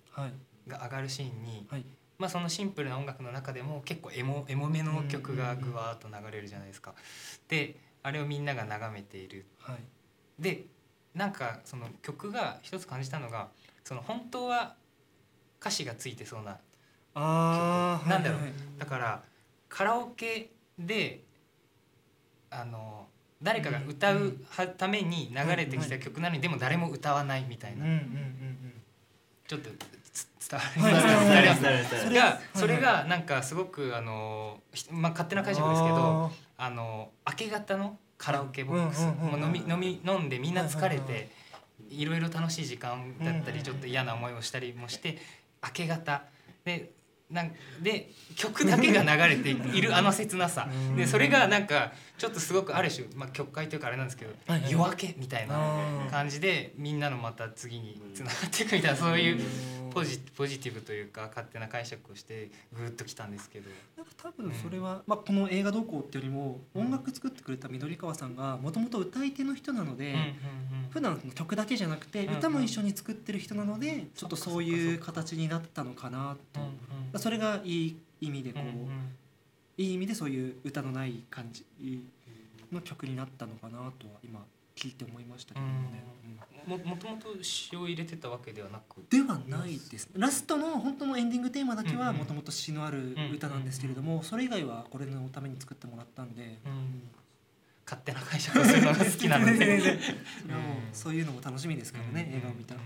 [0.67, 1.85] が上がるシーンに、はい、
[2.17, 6.95] まあ、そのシンプルな音楽の中でも結構エモエモめの曲がぐわっと流れるじゃないですか。
[7.47, 9.45] であれをみんなが眺めている。
[9.59, 9.77] はい、
[10.39, 10.65] で
[11.13, 13.49] なんかその曲が一つ感じたのが
[13.83, 14.75] その本当は
[15.59, 16.59] 歌詞がついてそうなあ
[17.15, 18.45] なんだろう、はい。
[18.45, 19.23] はい、だから
[19.69, 21.21] カラオケで
[22.49, 23.07] あの
[23.41, 24.37] 誰かが歌う
[24.77, 27.85] ために流れてきた曲なのにでも誰も歌わないみたいな。
[29.47, 34.61] ちょっと伝わりますがそれがなんかすごくあの
[34.91, 41.29] まあ勝手な解釈ですけどあの明け方のカラオケボックスもう飲み飲み飲んでみんな疲れて
[41.89, 45.17] いろいろ楽しい時間だったりちょっと嫌な思いをしたりもして
[45.61, 46.23] 明け方。
[46.63, 46.91] で
[47.33, 50.69] なんで曲だけが流れている あの切なさ。
[50.95, 54.31] でそれがなんかちょっとすごくある種、まあ、曲解というかあれなんですけど、
[54.69, 59.41] 夜明けみたいな感じでみんなのまた次につながっていくみたいなそういう
[59.93, 63.69] ポジポジティブというか勝手な解釈をしてぐっときたんですけど。
[63.97, 76.67] なんか多分それは、うん、まあ、この映画どこってよりも音楽作ってくれた緑川さんがもともと歌い手の人なので、うんうんうん、普段曲だけじゃなくて歌も一緒に作ってる人なので、ちょっとそういう形になったのかなと、うん
[77.13, 79.13] うん、それがいい意味でこう、うんうん、
[79.77, 81.65] いい意味でそういう歌のない感じ
[82.71, 84.43] の曲になったのかなとは今
[84.75, 86.03] 聞いて思いましたけどね。
[86.65, 89.03] ももともと詩を入れてたわけではなく。
[89.09, 90.09] ではないです。
[90.15, 97.09] ラストの本当のエンディングテーマだけはもともと詩のある歌なんですけれども、それ以外はこれのために作ってもらったんで、うん、
[97.85, 99.99] 勝手な解釈をするのが好きなので。
[100.93, 102.81] そういうのも楽しみですからね、映画を見たら、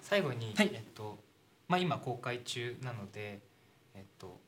[0.00, 1.18] 最後に、はい、えっと
[1.66, 3.40] まあ、今公開中なので、
[3.94, 4.40] えっと、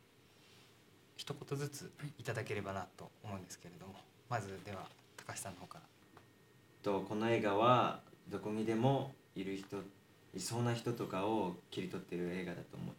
[1.16, 3.94] 一言ずついただければなと思うんですけれども。
[4.30, 4.86] まずでは
[5.16, 5.89] 高橋さんの方から。
[6.82, 9.78] とこの映画はどこにでもいる人
[10.34, 12.94] いそうな人とかを切り取ってる映画だと思っ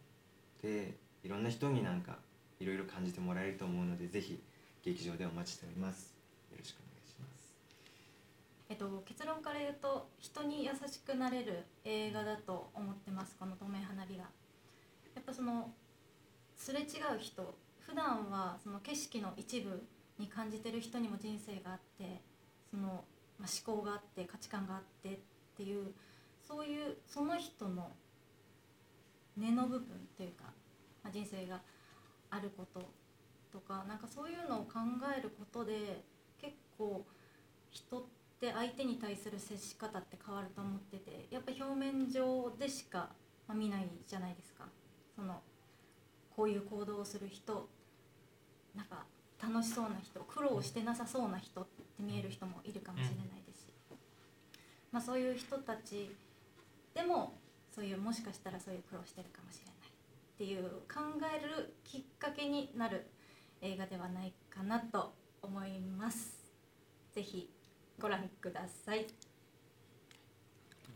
[0.60, 2.18] ていろんな人になんか
[2.60, 4.40] いろいろ感じてもらえると思うのでぜひ
[4.84, 6.14] 劇場でお待ちしております。
[6.50, 7.54] よろしくお願いします。
[8.68, 13.36] えっと結論から言うと人に優しくなれる映画だと思ってます。
[13.38, 14.24] この透明花火が
[15.14, 15.70] やっぱその
[16.56, 16.86] すれ違う
[17.18, 17.54] 人。
[17.80, 19.82] 普段はその景色の一部
[20.18, 22.22] に感じてる人にも人生があって
[22.70, 23.04] その
[23.38, 25.18] ま、思考があって価値観があってっ
[25.56, 25.92] ていう
[26.46, 27.92] そういうその人の
[29.36, 30.44] 根の部分というか、
[31.02, 31.60] ま、人生が
[32.30, 32.80] あること
[33.52, 34.80] とかなんかそういうのを考
[35.16, 36.02] えることで
[36.40, 37.04] 結構
[37.70, 38.02] 人っ
[38.40, 43.10] て相手に対する接し方って変わると思っててやっぱ表面上でしか、
[43.46, 44.64] ま、見ないじゃないですか。
[45.14, 45.40] その
[46.34, 47.68] こういう行動をする人
[48.74, 49.04] なんか
[49.42, 53.72] 楽しそうな人苦労してなさそうな人って見える人もいるかもしれないですし、
[54.92, 56.14] まあ、そういう人たち
[56.94, 57.34] でも
[57.74, 60.62] そういうもしかしたらそういう苦労してるかもしれないっていう
[60.92, 61.00] 考
[61.34, 63.06] えるきっかけになる
[63.60, 65.12] 映画ではないかなと
[65.42, 66.36] 思います。
[67.14, 67.50] ぜひ
[68.00, 69.06] ご覧ください。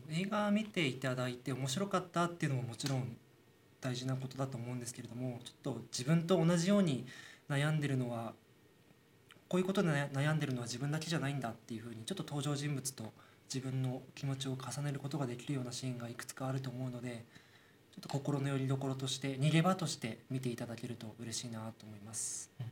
[0.08, 3.16] 映画見ていただいて面白かったっていうのももちろん
[3.80, 7.06] 大事なことだと思うんですけれどもちょっと自分と同じように
[7.48, 8.34] 悩んでるのは
[9.48, 13.12] こういうことで悩んでるのは自分だけじゃないんだっていうふうにちょっと登場人物と
[13.52, 17.24] 自分の気持ちを重ねることができるようなシーンがいくつかあると思うので
[17.92, 22.50] ちょっと心の拠り所として逃げ場として見ていただけると嬉しいなと思います。
[22.60, 22.62] う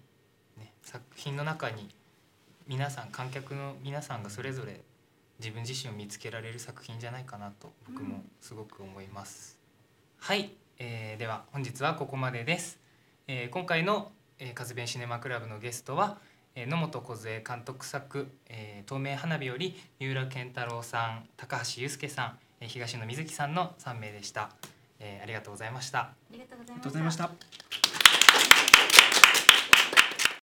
[0.61, 1.89] ん、ね、作品の中に
[2.67, 4.83] 皆さん観客の皆さんがそれぞれ
[5.39, 9.59] 自分自身を見つけられる作品じゃないかなと僕もすごく思います。
[10.21, 12.79] うん、はい、えー、では本日はここまでです。
[13.27, 16.19] えー、今回のえー、カズベンシネマクラブのゲストは、
[16.55, 24.51] えー、野本梢監督作、えー「透明花火」より三浦健太郎さん高橋祐介さん、えー、東野瑞希さんの3名でした、
[24.99, 25.99] えー、ありがとうございました。
[26.01, 27.31] ありがとうございました